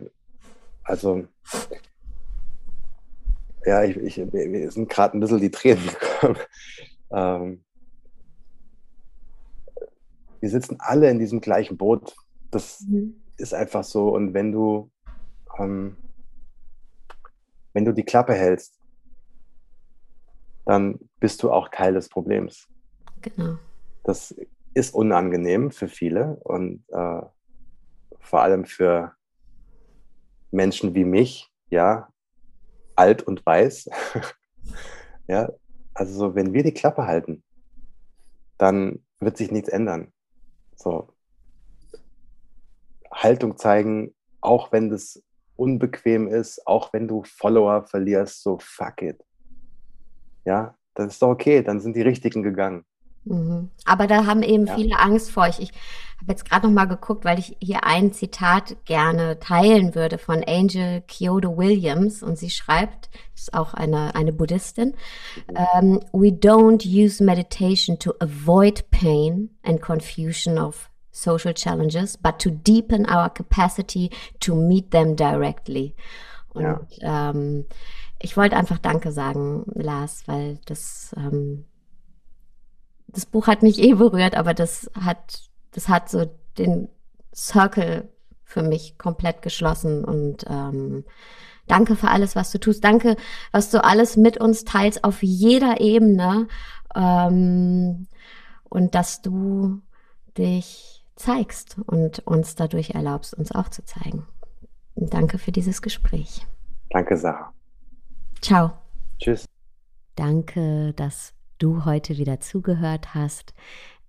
[0.83, 1.25] also
[3.65, 6.37] ja, ich, ich, mir sind gerade ein bisschen die Tränen gekommen.
[7.11, 7.63] Ähm,
[10.39, 12.15] wir sitzen alle in diesem gleichen Boot.
[12.51, 14.09] Das, mhm ist einfach so.
[14.09, 14.91] Und wenn du,
[15.57, 15.97] ähm,
[17.73, 18.79] wenn du die Klappe hältst,
[20.65, 22.67] dann bist du auch Teil des Problems.
[23.21, 23.57] Genau.
[24.03, 24.35] Das
[24.73, 27.21] ist unangenehm für viele und äh,
[28.19, 29.13] vor allem für
[30.51, 32.09] Menschen wie mich, ja,
[32.95, 33.89] alt und weiß.
[35.27, 35.51] ja,
[35.93, 37.43] also wenn wir die Klappe halten,
[38.57, 40.13] dann wird sich nichts ändern.
[40.75, 41.13] So,
[43.23, 45.21] Haltung zeigen, auch wenn das
[45.55, 49.23] unbequem ist, auch wenn du Follower verlierst, so fuck it.
[50.45, 52.85] Ja, das ist doch okay, dann sind die Richtigen gegangen.
[53.25, 53.69] Mhm.
[53.85, 54.75] Aber da haben eben ja.
[54.75, 55.47] viele Angst vor.
[55.47, 55.71] Ich, ich
[56.19, 60.43] habe jetzt gerade noch mal geguckt, weil ich hier ein Zitat gerne teilen würde von
[60.45, 64.95] Angel Kyoto Williams und sie schreibt, ist auch eine, eine Buddhistin,
[65.47, 70.88] um, ähm, We don't use meditation to avoid pain and confusion of
[71.21, 74.09] social challenges, but to deepen our capacity
[74.39, 75.95] to meet them directly.
[76.49, 77.29] Und ja.
[77.31, 77.65] ähm,
[78.19, 81.65] ich wollte einfach Danke sagen, Lars, weil das, ähm,
[83.07, 86.25] das Buch hat mich eh berührt, aber das hat, das hat so
[86.57, 86.89] den
[87.33, 88.09] Circle
[88.43, 91.05] für mich komplett geschlossen und ähm,
[91.67, 92.83] danke für alles, was du tust.
[92.83, 93.15] Danke,
[93.51, 96.47] was du alles mit uns teilst auf jeder Ebene
[96.95, 98.07] ähm,
[98.69, 99.81] und dass du
[100.37, 104.25] dich zeigst und uns dadurch erlaubst, uns auch zu zeigen.
[104.95, 106.47] Und danke für dieses Gespräch.
[106.89, 107.53] Danke, Sarah.
[108.41, 108.71] Ciao.
[109.19, 109.45] Tschüss.
[110.15, 113.53] Danke, dass du heute wieder zugehört hast.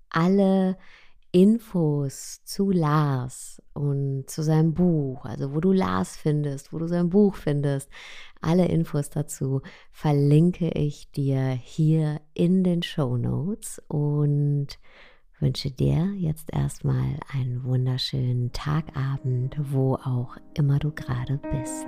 [0.09, 0.77] Alle
[1.32, 7.09] Infos zu Lars und zu seinem Buch, also wo du Lars findest, wo du sein
[7.11, 7.89] Buch findest,
[8.41, 9.62] alle Infos dazu
[9.93, 14.78] verlinke ich dir hier in den Show Notes und
[15.41, 21.87] wünsche dir jetzt erstmal einen wunderschönen Tagabend, wo auch immer du gerade bist.